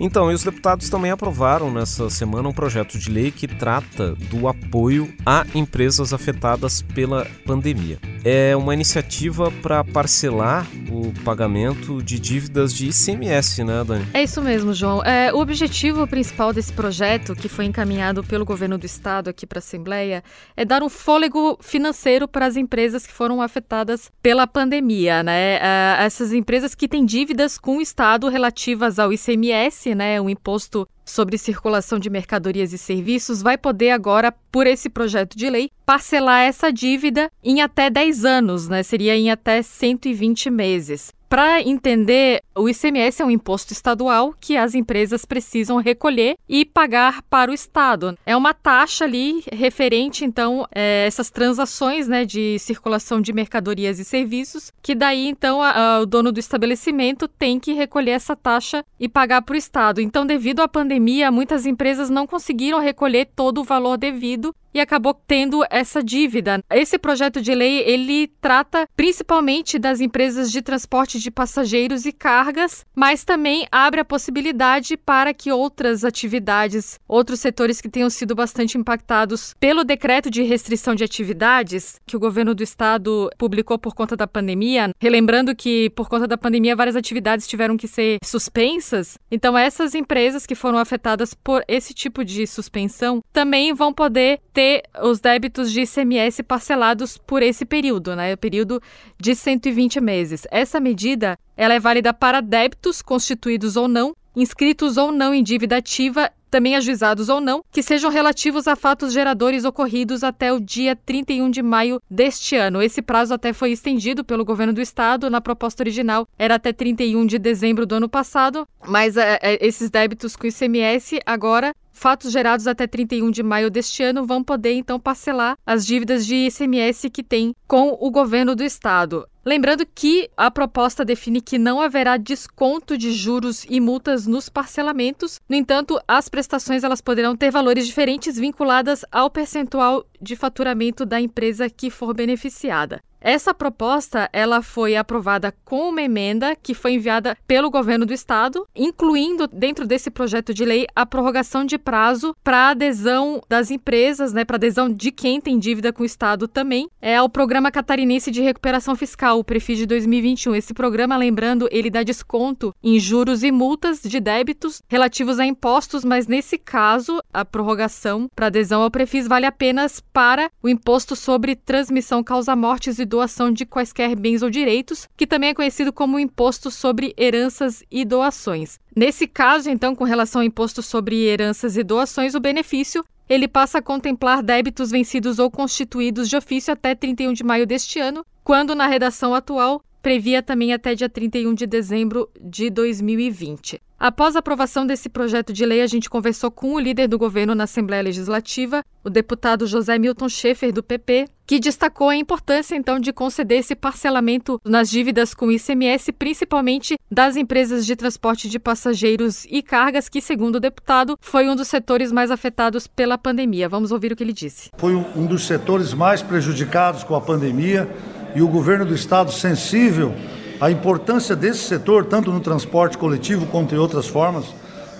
Então, 0.00 0.30
e 0.30 0.34
os 0.34 0.42
deputados 0.42 0.88
também 0.88 1.10
aprovaram 1.10 1.70
nessa 1.70 2.08
semana 2.08 2.48
um 2.48 2.54
projeto 2.54 2.98
de 2.98 3.10
lei 3.10 3.30
que 3.30 3.46
trata 3.46 4.14
do 4.14 4.48
apoio 4.48 5.12
a 5.26 5.44
empresas 5.54 6.14
afetadas 6.14 6.80
pela 6.80 7.26
pandemia. 7.44 7.98
É 8.24 8.56
uma 8.56 8.72
iniciativa 8.72 9.50
para 9.62 9.84
parcelar 9.84 10.66
o 10.90 11.12
pagamento 11.22 12.02
de 12.02 12.18
dívidas 12.18 12.72
de 12.74 12.88
ICMS, 12.88 13.64
né, 13.64 13.84
Dani? 13.84 14.06
É 14.12 14.22
isso 14.22 14.40
mesmo, 14.42 14.72
João. 14.72 15.02
É, 15.04 15.32
o 15.32 15.38
objetivo 15.38 16.06
principal 16.06 16.52
desse 16.52 16.72
projeto, 16.72 17.34
que 17.34 17.48
foi 17.48 17.66
encaminhado 17.66 18.24
pelo 18.24 18.44
governo 18.44 18.78
do 18.78 18.86
estado 18.86 19.28
aqui 19.28 19.46
para 19.46 19.58
a 19.58 19.60
Assembleia, 19.60 20.24
é 20.56 20.64
dar 20.64 20.82
um 20.82 20.88
fôlego 20.88 21.58
financeiro 21.60 22.26
para 22.26 22.46
as 22.46 22.56
empresas 22.56 23.06
que 23.06 23.12
foram 23.12 23.40
afetadas 23.40 24.10
pela 24.22 24.46
pandemia, 24.46 25.22
né? 25.22 25.56
É, 25.56 25.96
essas 26.00 26.32
empresas 26.32 26.74
que 26.74 26.88
têm 26.88 27.04
dívidas 27.04 27.58
com 27.58 27.78
o 27.78 27.80
estado 27.82 28.28
relativas 28.28 28.98
ao 28.98 29.12
ICMS, 29.12 29.89
né, 29.94 30.20
um 30.20 30.28
imposto 30.30 30.88
sobre 31.04 31.36
circulação 31.38 31.98
de 31.98 32.08
mercadorias 32.08 32.72
e 32.72 32.78
serviços, 32.78 33.42
vai 33.42 33.58
poder 33.58 33.90
agora, 33.90 34.32
por 34.50 34.66
esse 34.66 34.88
projeto 34.88 35.36
de 35.36 35.50
lei, 35.50 35.70
parcelar 35.84 36.42
essa 36.42 36.72
dívida 36.72 37.30
em 37.42 37.60
até 37.60 37.90
10 37.90 38.24
anos, 38.24 38.68
né? 38.68 38.82
Seria 38.82 39.16
em 39.16 39.30
até 39.30 39.62
120 39.62 40.50
meses. 40.50 41.12
Para 41.30 41.62
entender, 41.62 42.42
o 42.56 42.68
ICMS 42.68 43.22
é 43.22 43.24
um 43.24 43.30
imposto 43.30 43.72
estadual 43.72 44.34
que 44.40 44.56
as 44.56 44.74
empresas 44.74 45.24
precisam 45.24 45.76
recolher 45.76 46.34
e 46.48 46.64
pagar 46.64 47.22
para 47.22 47.52
o 47.52 47.54
Estado. 47.54 48.18
É 48.26 48.36
uma 48.36 48.52
taxa 48.52 49.04
ali 49.04 49.40
referente, 49.52 50.24
então, 50.24 50.66
é, 50.74 51.06
essas 51.06 51.30
transações 51.30 52.08
né, 52.08 52.24
de 52.24 52.58
circulação 52.58 53.20
de 53.20 53.32
mercadorias 53.32 54.00
e 54.00 54.04
serviços, 54.04 54.72
que 54.82 54.92
daí, 54.92 55.28
então, 55.28 55.62
a, 55.62 55.70
a, 55.70 56.00
o 56.00 56.06
dono 56.06 56.32
do 56.32 56.40
estabelecimento 56.40 57.28
tem 57.28 57.60
que 57.60 57.74
recolher 57.74 58.10
essa 58.10 58.34
taxa 58.34 58.84
e 58.98 59.08
pagar 59.08 59.42
para 59.42 59.54
o 59.54 59.56
Estado. 59.56 60.00
Então, 60.00 60.26
devido 60.26 60.58
à 60.58 60.66
pandemia, 60.66 61.30
muitas 61.30 61.64
empresas 61.64 62.10
não 62.10 62.26
conseguiram 62.26 62.80
recolher 62.80 63.28
todo 63.36 63.60
o 63.60 63.64
valor 63.64 63.96
devido 63.96 64.52
e 64.72 64.80
acabou 64.80 65.14
tendo 65.14 65.64
essa 65.70 66.02
dívida. 66.02 66.62
Esse 66.70 66.98
projeto 66.98 67.40
de 67.40 67.54
lei, 67.54 67.80
ele 67.80 68.28
trata 68.40 68.88
principalmente 68.96 69.78
das 69.78 70.00
empresas 70.00 70.50
de 70.50 70.62
transporte 70.62 71.18
de 71.18 71.30
passageiros 71.30 72.06
e 72.06 72.12
cargas, 72.12 72.84
mas 72.94 73.24
também 73.24 73.66
abre 73.70 74.00
a 74.00 74.04
possibilidade 74.04 74.96
para 74.96 75.34
que 75.34 75.50
outras 75.50 76.04
atividades, 76.04 76.98
outros 77.08 77.40
setores 77.40 77.80
que 77.80 77.88
tenham 77.88 78.10
sido 78.10 78.34
bastante 78.34 78.78
impactados 78.78 79.54
pelo 79.58 79.84
decreto 79.84 80.30
de 80.30 80.42
restrição 80.42 80.94
de 80.94 81.04
atividades 81.04 82.00
que 82.06 82.16
o 82.16 82.20
governo 82.20 82.54
do 82.54 82.62
estado 82.62 83.30
publicou 83.36 83.78
por 83.78 83.94
conta 83.94 84.16
da 84.16 84.26
pandemia, 84.26 84.90
relembrando 84.98 85.54
que 85.54 85.90
por 85.90 86.08
conta 86.08 86.26
da 86.26 86.38
pandemia 86.38 86.76
várias 86.76 86.96
atividades 86.96 87.46
tiveram 87.46 87.76
que 87.76 87.88
ser 87.88 88.18
suspensas. 88.24 89.18
Então 89.30 89.56
essas 89.56 89.94
empresas 89.94 90.46
que 90.46 90.54
foram 90.54 90.78
afetadas 90.78 91.34
por 91.34 91.64
esse 91.66 91.92
tipo 91.94 92.24
de 92.24 92.46
suspensão 92.46 93.22
também 93.32 93.72
vão 93.72 93.92
poder 93.92 94.40
ter 94.52 94.59
os 95.02 95.20
débitos 95.20 95.72
de 95.72 95.82
ICMS 95.82 96.42
parcelados 96.42 97.18
por 97.18 97.42
esse 97.42 97.64
período, 97.64 98.14
né? 98.14 98.34
O 98.34 98.38
período 98.38 98.80
de 99.18 99.34
120 99.34 100.00
meses. 100.00 100.46
Essa 100.50 100.80
medida 100.80 101.38
ela 101.56 101.74
é 101.74 101.80
válida 101.80 102.12
para 102.12 102.40
débitos 102.40 103.02
constituídos 103.02 103.76
ou 103.76 103.86
não, 103.86 104.14
inscritos 104.34 104.96
ou 104.96 105.12
não 105.12 105.34
em 105.34 105.42
dívida 105.42 105.76
ativa 105.76 106.30
também 106.50 106.74
ajuizados 106.74 107.28
ou 107.28 107.40
não, 107.40 107.62
que 107.70 107.82
sejam 107.82 108.10
relativos 108.10 108.66
a 108.66 108.74
fatos 108.74 109.12
geradores 109.12 109.64
ocorridos 109.64 110.24
até 110.24 110.52
o 110.52 110.60
dia 110.60 110.96
31 110.96 111.48
de 111.48 111.62
maio 111.62 112.02
deste 112.10 112.56
ano. 112.56 112.82
Esse 112.82 113.00
prazo 113.00 113.32
até 113.32 113.52
foi 113.52 113.70
estendido 113.70 114.24
pelo 114.24 114.44
governo 114.44 114.72
do 114.72 114.80
estado. 114.80 115.30
Na 115.30 115.40
proposta 115.40 115.82
original 115.82 116.26
era 116.36 116.56
até 116.56 116.72
31 116.72 117.24
de 117.24 117.38
dezembro 117.38 117.86
do 117.86 117.94
ano 117.94 118.08
passado, 118.08 118.66
mas 118.86 119.16
é, 119.16 119.38
é, 119.40 119.64
esses 119.64 119.88
débitos 119.90 120.34
com 120.34 120.46
ICMS 120.46 121.20
agora 121.24 121.72
fatos 121.92 122.32
gerados 122.32 122.66
até 122.66 122.86
31 122.86 123.30
de 123.30 123.42
maio 123.42 123.70
deste 123.70 124.02
ano 124.02 124.26
vão 124.26 124.42
poder 124.42 124.74
então 124.74 124.98
parcelar 124.98 125.56
as 125.66 125.86
dívidas 125.86 126.26
de 126.26 126.46
ICMS 126.46 127.10
que 127.10 127.22
tem 127.22 127.54
com 127.66 127.96
o 128.00 128.10
governo 128.10 128.54
do 128.54 128.62
estado. 128.62 129.26
Lembrando 129.44 129.86
que 129.86 130.28
a 130.36 130.50
proposta 130.50 131.02
define 131.02 131.40
que 131.40 131.58
não 131.58 131.80
haverá 131.80 132.18
desconto 132.18 132.98
de 132.98 133.10
juros 133.10 133.64
e 133.70 133.80
multas 133.80 134.26
nos 134.26 134.50
parcelamentos. 134.50 135.40
No 135.48 135.56
entanto, 135.56 135.98
as 136.06 136.28
prestações 136.28 136.84
elas 136.84 137.00
poderão 137.00 137.34
ter 137.34 137.50
valores 137.50 137.86
diferentes 137.86 138.38
vinculadas 138.38 139.02
ao 139.10 139.30
percentual 139.30 140.04
de 140.20 140.36
faturamento 140.36 141.06
da 141.06 141.18
empresa 141.18 141.70
que 141.70 141.88
for 141.88 142.12
beneficiada. 142.12 143.00
Essa 143.20 143.52
proposta 143.52 144.30
ela 144.32 144.62
foi 144.62 144.96
aprovada 144.96 145.54
com 145.64 145.90
uma 145.90 146.00
emenda 146.00 146.56
que 146.56 146.72
foi 146.72 146.94
enviada 146.94 147.36
pelo 147.46 147.70
governo 147.70 148.06
do 148.06 148.14
estado, 148.14 148.66
incluindo 148.74 149.46
dentro 149.46 149.86
desse 149.86 150.10
projeto 150.10 150.54
de 150.54 150.64
lei 150.64 150.86
a 150.96 151.04
prorrogação 151.04 151.64
de 151.64 151.76
prazo 151.76 152.34
para 152.42 152.70
adesão 152.70 153.42
das 153.48 153.70
empresas, 153.70 154.32
né, 154.32 154.44
para 154.44 154.56
adesão 154.56 154.90
de 154.90 155.12
quem 155.12 155.40
tem 155.40 155.58
dívida 155.58 155.92
com 155.92 156.02
o 156.02 156.06
estado 156.06 156.48
também, 156.48 156.88
é 157.00 157.16
ao 157.16 157.28
Programa 157.28 157.70
Catarinense 157.70 158.30
de 158.30 158.40
Recuperação 158.40 158.96
Fiscal, 158.96 159.38
o 159.38 159.44
Prefis 159.44 159.78
de 159.78 159.86
2021. 159.86 160.54
Esse 160.54 160.72
programa, 160.72 161.16
lembrando, 161.16 161.68
ele 161.70 161.90
dá 161.90 162.02
desconto 162.02 162.74
em 162.82 162.98
juros 162.98 163.42
e 163.42 163.52
multas 163.52 164.00
de 164.02 164.18
débitos 164.18 164.80
relativos 164.88 165.38
a 165.38 165.44
impostos, 165.44 166.04
mas 166.04 166.26
nesse 166.26 166.56
caso, 166.56 167.20
a 167.32 167.44
prorrogação 167.44 168.28
para 168.34 168.46
adesão 168.46 168.82
ao 168.82 168.90
Prefis 168.90 169.28
vale 169.28 169.44
apenas 169.44 170.00
para 170.12 170.50
o 170.62 170.68
imposto 170.68 171.14
sobre 171.14 171.54
transmissão 171.54 172.22
causa-mortes 172.22 172.98
e 172.98 173.09
doação 173.10 173.50
de 173.50 173.66
quaisquer 173.66 174.14
bens 174.14 174.42
ou 174.42 174.48
direitos, 174.48 175.08
que 175.16 175.26
também 175.26 175.50
é 175.50 175.54
conhecido 175.54 175.92
como 175.92 176.18
imposto 176.18 176.70
sobre 176.70 177.12
heranças 177.18 177.82
e 177.90 178.04
doações. 178.04 178.78
Nesse 178.96 179.26
caso, 179.26 179.68
então, 179.68 179.94
com 179.94 180.04
relação 180.04 180.40
ao 180.40 180.46
imposto 180.46 180.80
sobre 180.80 181.24
heranças 181.24 181.76
e 181.76 181.82
doações, 181.82 182.34
o 182.34 182.40
benefício 182.40 183.04
ele 183.28 183.46
passa 183.46 183.78
a 183.78 183.82
contemplar 183.82 184.42
débitos 184.42 184.90
vencidos 184.90 185.38
ou 185.38 185.50
constituídos 185.50 186.28
de 186.28 186.36
ofício 186.36 186.72
até 186.72 186.94
31 186.94 187.32
de 187.32 187.44
maio 187.44 187.66
deste 187.66 188.00
ano, 188.00 188.24
quando 188.42 188.74
na 188.74 188.86
redação 188.86 189.34
atual 189.34 189.82
previa 190.00 190.42
também 190.42 190.72
até 190.72 190.94
dia 190.94 191.08
31 191.08 191.54
de 191.54 191.66
dezembro 191.66 192.28
de 192.40 192.70
2020. 192.70 193.80
Após 194.00 194.34
a 194.34 194.38
aprovação 194.38 194.86
desse 194.86 195.10
projeto 195.10 195.52
de 195.52 195.62
lei, 195.66 195.82
a 195.82 195.86
gente 195.86 196.08
conversou 196.08 196.50
com 196.50 196.72
o 196.72 196.78
líder 196.78 197.06
do 197.06 197.18
governo 197.18 197.54
na 197.54 197.64
Assembleia 197.64 198.02
Legislativa, 198.02 198.82
o 199.04 199.10
deputado 199.10 199.66
José 199.66 199.98
Milton 199.98 200.26
Schaefer, 200.26 200.72
do 200.72 200.82
PP, 200.82 201.26
que 201.46 201.60
destacou 201.60 202.08
a 202.08 202.16
importância, 202.16 202.74
então, 202.74 202.98
de 202.98 203.12
conceder 203.12 203.58
esse 203.58 203.74
parcelamento 203.74 204.58
nas 204.64 204.88
dívidas 204.88 205.34
com 205.34 205.52
ICMS, 205.52 206.12
principalmente 206.12 206.96
das 207.10 207.36
empresas 207.36 207.84
de 207.84 207.94
transporte 207.94 208.48
de 208.48 208.58
passageiros 208.58 209.44
e 209.50 209.62
cargas, 209.62 210.08
que, 210.08 210.22
segundo 210.22 210.56
o 210.56 210.60
deputado, 210.60 211.18
foi 211.20 211.46
um 211.46 211.54
dos 211.54 211.68
setores 211.68 212.10
mais 212.10 212.30
afetados 212.30 212.86
pela 212.86 213.18
pandemia. 213.18 213.68
Vamos 213.68 213.92
ouvir 213.92 214.12
o 214.12 214.16
que 214.16 214.24
ele 214.24 214.32
disse. 214.32 214.70
Foi 214.78 214.94
um 214.94 215.26
dos 215.26 215.46
setores 215.46 215.92
mais 215.92 216.22
prejudicados 216.22 217.04
com 217.04 217.14
a 217.14 217.20
pandemia 217.20 217.86
e 218.34 218.42
o 218.42 218.48
governo 218.48 218.84
do 218.84 218.94
estado 218.94 219.32
sensível 219.32 220.14
à 220.60 220.70
importância 220.70 221.34
desse 221.34 221.60
setor, 221.60 222.04
tanto 222.04 222.30
no 222.30 222.40
transporte 222.40 222.98
coletivo 222.98 223.46
quanto 223.46 223.74
em 223.74 223.78
outras 223.78 224.06
formas, 224.06 224.44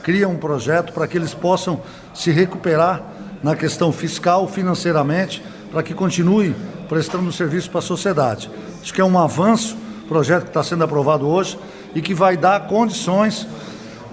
cria 0.02 0.28
um 0.28 0.36
projeto 0.36 0.92
para 0.92 1.06
que 1.06 1.16
eles 1.16 1.34
possam 1.34 1.82
se 2.14 2.30
recuperar 2.30 3.02
na 3.42 3.54
questão 3.54 3.92
fiscal, 3.92 4.48
financeiramente, 4.48 5.42
para 5.70 5.82
que 5.82 5.94
continue 5.94 6.54
prestando 6.88 7.30
serviço 7.30 7.70
para 7.70 7.78
a 7.78 7.82
sociedade. 7.82 8.50
Acho 8.82 8.92
que 8.92 9.00
é 9.00 9.04
um 9.04 9.18
avanço, 9.18 9.76
projeto 10.08 10.42
que 10.42 10.48
está 10.48 10.62
sendo 10.62 10.82
aprovado 10.82 11.28
hoje 11.28 11.56
e 11.94 12.02
que 12.02 12.12
vai 12.12 12.36
dar 12.36 12.66
condições 12.66 13.46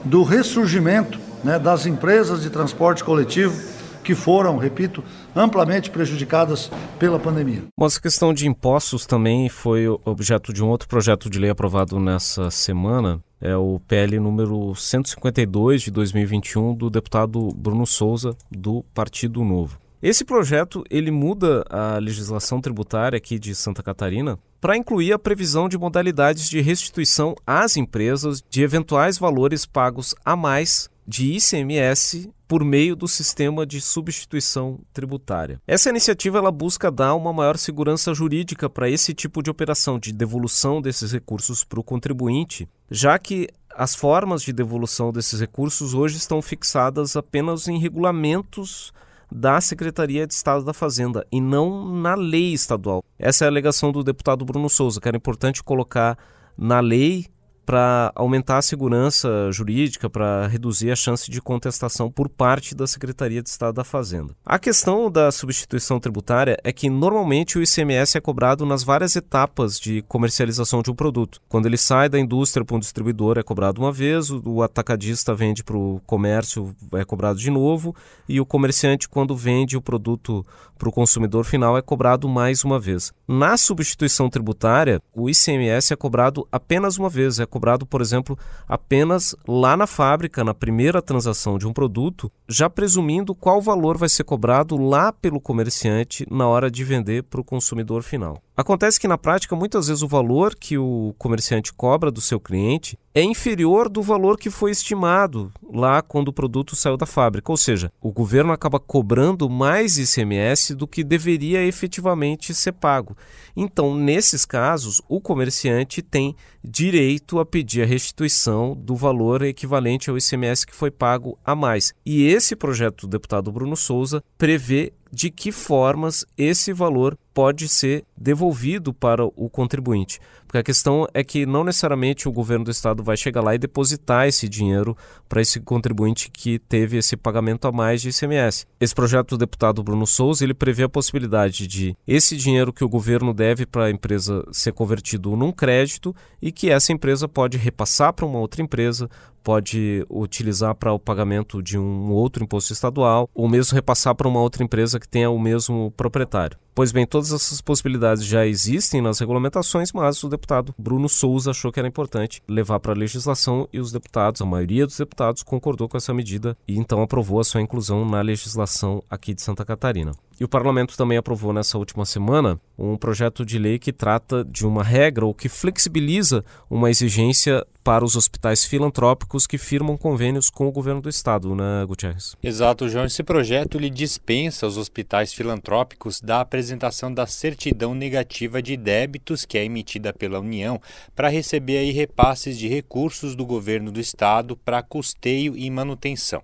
do 0.03 0.23
ressurgimento 0.23 1.17
né, 1.43 1.57
das 1.57 1.85
empresas 1.85 2.41
de 2.41 2.49
transporte 2.49 3.03
coletivo 3.03 3.59
que 4.03 4.13
foram, 4.15 4.57
repito, 4.57 5.03
amplamente 5.37 5.91
prejudicadas 5.91 6.71
pela 6.97 7.19
pandemia. 7.19 7.63
Bom, 7.77 7.85
essa 7.85 8.01
questão 8.01 8.33
de 8.33 8.47
impostos 8.47 9.05
também 9.05 9.47
foi 9.49 9.87
objeto 9.87 10.51
de 10.51 10.63
um 10.63 10.67
outro 10.67 10.87
projeto 10.87 11.29
de 11.29 11.39
lei 11.39 11.49
aprovado 11.49 11.99
nessa 11.99 12.49
semana, 12.49 13.19
é 13.39 13.55
o 13.55 13.79
PL 13.87 14.19
número 14.19 14.73
152 14.75 15.83
de 15.83 15.91
2021 15.91 16.73
do 16.73 16.89
deputado 16.89 17.49
Bruno 17.55 17.85
Souza 17.85 18.35
do 18.51 18.83
Partido 18.93 19.43
Novo. 19.43 19.77
Esse 20.01 20.23
projeto 20.23 20.83
ele 20.91 21.09
muda 21.09 21.65
a 21.69 21.97
legislação 21.97 22.61
tributária 22.61 23.17
aqui 23.17 23.39
de 23.39 23.55
Santa 23.55 23.81
Catarina 23.81 24.37
para 24.61 24.77
incluir 24.77 25.11
a 25.11 25.19
previsão 25.19 25.67
de 25.67 25.77
modalidades 25.77 26.49
de 26.49 26.61
restituição 26.61 27.35
às 27.45 27.77
empresas 27.77 28.43
de 28.47 28.61
eventuais 28.61 29.17
valores 29.17 29.65
pagos 29.65 30.13
a 30.23 30.35
mais 30.35 30.87
de 31.07 31.37
ICMS 31.37 32.29
por 32.47 32.63
meio 32.63 32.95
do 32.95 33.07
sistema 33.07 33.65
de 33.65 33.79
substituição 33.79 34.79
tributária. 34.91 35.61
Essa 35.65 35.89
iniciativa 35.89 36.37
ela 36.37 36.51
busca 36.51 36.91
dar 36.91 37.15
uma 37.15 37.31
maior 37.31 37.57
segurança 37.57 38.13
jurídica 38.13 38.69
para 38.69 38.89
esse 38.89 39.13
tipo 39.13 39.41
de 39.41 39.49
operação 39.49 39.97
de 39.97 40.11
devolução 40.11 40.81
desses 40.81 41.11
recursos 41.11 41.63
para 41.63 41.79
o 41.79 41.83
contribuinte, 41.83 42.67
já 42.91 43.17
que 43.17 43.47
as 43.73 43.95
formas 43.95 44.41
de 44.41 44.51
devolução 44.51 45.11
desses 45.11 45.39
recursos 45.39 45.93
hoje 45.93 46.17
estão 46.17 46.41
fixadas 46.41 47.15
apenas 47.15 47.67
em 47.67 47.79
regulamentos 47.79 48.91
da 49.31 49.61
Secretaria 49.61 50.25
de 50.25 50.33
Estado 50.33 50.63
da 50.63 50.73
Fazenda 50.73 51.25
e 51.31 51.39
não 51.39 51.85
na 51.85 52.15
lei 52.15 52.53
estadual. 52.53 53.03
Essa 53.19 53.45
é 53.45 53.47
a 53.47 53.51
alegação 53.51 53.91
do 53.91 54.03
deputado 54.03 54.45
Bruno 54.45 54.69
Souza, 54.69 54.99
que 54.99 55.07
era 55.07 55.17
importante 55.17 55.63
colocar 55.63 56.17
na 56.57 56.79
lei 56.79 57.27
para 57.67 58.13
aumentar 58.15 58.59
a 58.59 58.61
segurança 58.61 59.51
jurídica, 59.51 60.09
para 60.09 60.47
reduzir 60.47 60.89
a 60.89 60.95
chance 60.95 61.29
de 61.29 61.41
contestação 61.41 62.09
por 62.09 62.29
parte 62.29 62.73
da 62.73 62.87
Secretaria 62.87 63.43
de 63.43 63.49
Estado 63.49 63.75
da 63.75 63.83
Fazenda. 63.83 64.33
A 64.45 64.57
questão 64.57 65.11
da 65.11 65.29
substituição 65.33 65.99
tributária 65.99 66.57
é 66.63 66.71
que 66.71 66.89
normalmente 66.89 67.57
o 67.57 67.61
ICMS 67.61 68.17
é 68.17 68.21
cobrado 68.21 68.65
nas 68.65 68.85
várias 68.85 69.17
etapas 69.17 69.77
de 69.77 70.01
comercialização 70.03 70.81
de 70.81 70.89
um 70.89 70.95
produto. 70.95 71.41
Quando 71.49 71.65
ele 71.65 71.75
sai 71.75 72.07
da 72.07 72.17
indústria 72.17 72.63
para 72.63 72.77
um 72.77 72.79
distribuidor 72.79 73.37
é 73.37 73.43
cobrado 73.43 73.81
uma 73.81 73.91
vez, 73.91 74.31
o 74.31 74.63
atacadista 74.63 75.35
vende 75.35 75.61
para 75.61 75.75
o 75.75 76.01
comércio 76.05 76.73
é 76.93 77.03
cobrado 77.03 77.37
de 77.37 77.51
novo 77.51 77.93
e 78.29 78.39
o 78.39 78.45
comerciante 78.45 79.09
quando 79.09 79.35
vende 79.35 79.75
o 79.75 79.81
produto 79.81 80.45
para 80.77 80.87
o 80.87 80.91
consumidor 80.91 81.43
final 81.43 81.77
é 81.77 81.81
cobrado 81.81 82.29
mais 82.29 82.63
uma 82.63 82.79
vez. 82.79 83.11
Na 83.27 83.57
substituição 83.57 84.29
tributária, 84.29 85.01
o 85.13 85.29
ICMS 85.29 85.91
é 85.91 85.95
cobrado 85.95 86.47
apenas 86.51 86.97
uma 86.97 87.09
vez, 87.09 87.39
é 87.39 87.45
cobrado, 87.45 87.85
por 87.85 87.99
exemplo, 87.99 88.37
apenas 88.67 89.35
lá 89.47 89.75
na 89.75 89.87
fábrica, 89.87 90.43
na 90.43 90.53
primeira 90.53 91.01
transação 91.01 91.57
de 91.57 91.67
um 91.67 91.73
produto, 91.73 92.31
já 92.47 92.69
presumindo 92.69 93.35
qual 93.35 93.61
valor 93.61 93.97
vai 93.97 94.07
ser 94.07 94.23
cobrado 94.23 94.77
lá 94.77 95.11
pelo 95.11 95.41
comerciante 95.41 96.25
na 96.29 96.47
hora 96.47 96.71
de 96.71 96.83
vender 96.83 97.23
para 97.23 97.41
o 97.41 97.43
consumidor 97.43 98.03
final. 98.03 98.39
Acontece 98.57 98.99
que 98.99 99.07
na 99.07 99.19
prática, 99.19 99.55
muitas 99.55 99.85
vezes 99.85 100.01
o 100.01 100.07
valor 100.07 100.55
que 100.55 100.79
o 100.79 101.13
comerciante 101.19 101.71
cobra 101.71 102.09
do 102.09 102.19
seu 102.19 102.39
cliente 102.39 102.97
é 103.13 103.21
inferior 103.21 103.87
do 103.87 104.01
valor 104.01 104.35
que 104.35 104.49
foi 104.49 104.71
estimado 104.71 105.51
lá 105.71 106.01
quando 106.01 106.29
o 106.29 106.33
produto 106.33 106.75
saiu 106.75 106.97
da 106.97 107.05
fábrica. 107.05 107.51
Ou 107.51 107.57
seja, 107.57 107.91
o 108.01 108.11
governo 108.11 108.51
acaba 108.51 108.79
cobrando 108.79 109.47
mais 109.47 109.99
ICMS 109.99 110.73
do 110.73 110.87
que 110.87 111.03
deveria 111.03 111.63
efetivamente 111.63 112.51
ser 112.51 112.71
pago. 112.71 113.15
Então, 113.55 113.95
nesses 113.95 114.43
casos, 114.43 115.03
o 115.07 115.21
comerciante 115.21 116.01
tem 116.01 116.35
direito 116.63 117.37
a 117.37 117.45
pedir 117.45 117.83
a 117.83 117.85
restituição 117.85 118.73
do 118.73 118.95
valor 118.95 119.43
equivalente 119.43 120.09
ao 120.09 120.17
ICMS 120.17 120.65
que 120.65 120.75
foi 120.75 120.89
pago 120.89 121.37
a 121.45 121.53
mais. 121.53 121.93
E 122.03 122.25
esse 122.25 122.55
projeto 122.55 123.01
do 123.01 123.11
deputado 123.11 123.51
Bruno 123.51 123.77
Souza 123.77 124.23
prevê 124.35 124.93
de 125.11 125.29
que 125.29 125.51
formas 125.51 126.25
esse 126.37 126.73
valor 126.73 127.17
pode 127.37 127.69
ser 127.69 128.03
devolvido 128.17 128.91
para 128.91 129.23
o 129.23 129.47
contribuinte. 129.47 130.19
Porque 130.47 130.57
a 130.57 130.63
questão 130.63 131.07
é 131.13 131.23
que 131.23 131.45
não 131.45 131.63
necessariamente 131.63 132.27
o 132.27 132.31
governo 132.31 132.65
do 132.65 132.71
estado 132.71 133.03
vai 133.03 133.15
chegar 133.15 133.43
lá 133.43 133.53
e 133.53 133.59
depositar 133.59 134.27
esse 134.27 134.49
dinheiro 134.49 134.97
para 135.29 135.39
esse 135.39 135.59
contribuinte 135.59 136.31
que 136.31 136.57
teve 136.57 136.97
esse 136.97 137.15
pagamento 137.15 137.67
a 137.67 137.71
mais 137.71 138.01
de 138.01 138.09
ICMS. 138.09 138.65
Esse 138.79 138.95
projeto 138.95 139.31
do 139.31 139.37
deputado 139.37 139.83
Bruno 139.83 140.07
Souza, 140.07 140.43
ele 140.43 140.55
prevê 140.55 140.81
a 140.81 140.89
possibilidade 140.89 141.67
de 141.67 141.95
esse 142.07 142.35
dinheiro 142.35 142.73
que 142.73 142.83
o 142.83 142.89
governo 142.89 143.35
deve 143.35 143.67
para 143.67 143.85
a 143.85 143.91
empresa 143.91 144.43
ser 144.51 144.73
convertido 144.73 145.35
num 145.35 145.51
crédito 145.51 146.15
e 146.41 146.51
que 146.51 146.71
essa 146.71 146.91
empresa 146.91 147.27
pode 147.27 147.55
repassar 147.55 148.13
para 148.13 148.25
uma 148.25 148.39
outra 148.39 148.63
empresa, 148.63 149.07
pode 149.47 150.05
utilizar 150.09 150.75
para 150.75 150.91
o 150.91 150.99
pagamento 150.99 151.63
de 151.63 151.77
um 151.77 152.11
outro 152.11 152.43
imposto 152.43 152.73
estadual, 152.73 153.29
ou 153.33 153.47
mesmo 153.47 153.75
repassar 153.75 154.13
para 154.13 154.27
uma 154.27 154.41
outra 154.41 154.61
empresa 154.61 154.99
que 154.99 155.07
tenha 155.07 155.29
o 155.29 155.39
mesmo 155.39 155.89
proprietário. 155.95 156.57
Pois 156.75 156.91
bem, 156.91 157.07
todas 157.07 157.31
essas 157.31 157.61
possibilidades 157.61 158.25
já 158.25 158.45
existem 158.45 159.01
nas 159.01 159.19
regulamentações, 159.19 159.93
mas 159.93 160.21
o 160.23 160.29
deputado 160.29 160.75
Bruno 160.77 161.07
Souza 161.07 161.51
achou 161.51 161.71
que 161.71 161.79
era 161.79 161.87
importante 161.87 162.39
levar 162.47 162.79
para 162.81 162.91
a 162.91 162.95
legislação 162.95 163.69
e 163.71 163.79
os 163.79 163.91
deputados, 163.91 164.41
a 164.41 164.45
maioria 164.45 164.85
dos 164.85 164.97
deputados, 164.97 165.43
concordou 165.43 165.87
com 165.87 165.95
essa 165.97 166.13
medida 166.13 166.55
e 166.67 166.77
então 166.77 167.01
aprovou 167.01 167.39
a 167.39 167.43
sua 167.43 167.61
inclusão 167.61 168.05
na 168.05 168.21
legislação 168.21 169.01
aqui 169.09 169.33
de 169.33 169.41
Santa 169.41 169.65
Catarina. 169.65 170.11
E 170.39 170.43
o 170.43 170.47
parlamento 170.47 170.95
também 170.95 171.17
aprovou 171.17 171.51
nessa 171.51 171.79
última 171.79 172.05
semana 172.05 172.59
um 172.77 172.95
projeto 172.95 173.43
de 173.43 173.57
lei 173.57 173.79
que 173.79 173.91
trata 173.91 174.45
de 174.45 174.67
uma 174.67 174.83
regra 174.83 175.25
ou 175.25 175.33
que 175.33 175.49
flexibiliza 175.49 176.45
uma 176.69 176.91
exigência 176.91 177.65
para 177.87 178.03
os 178.03 178.17
hospitais 178.17 178.65
filantrópicos 178.65 179.47
que 179.47 179.57
firmam 179.57 179.95
convênios 179.95 180.49
com 180.49 180.67
o 180.67 180.71
governo 180.73 180.99
do 180.99 181.07
estado, 181.07 181.55
né, 181.55 181.85
Gutierrez? 181.87 182.35
Exato, 182.43 182.89
João. 182.89 183.05
Esse 183.05 183.23
projeto 183.23 183.79
lhe 183.79 183.89
dispensa 183.89 184.67
os 184.67 184.75
hospitais 184.75 185.31
filantrópicos 185.31 186.19
da 186.19 186.41
apresentação 186.41 187.13
da 187.13 187.25
certidão 187.25 187.95
negativa 187.95 188.61
de 188.61 188.75
débitos 188.75 189.45
que 189.45 189.57
é 189.57 189.63
emitida 189.63 190.11
pela 190.11 190.41
União 190.41 190.81
para 191.15 191.29
receber 191.29 191.77
aí 191.77 191.91
repasses 191.91 192.57
de 192.57 192.67
recursos 192.67 193.37
do 193.37 193.45
governo 193.45 193.89
do 193.89 194.01
estado 194.01 194.57
para 194.57 194.83
custeio 194.83 195.55
e 195.55 195.69
manutenção. 195.69 196.43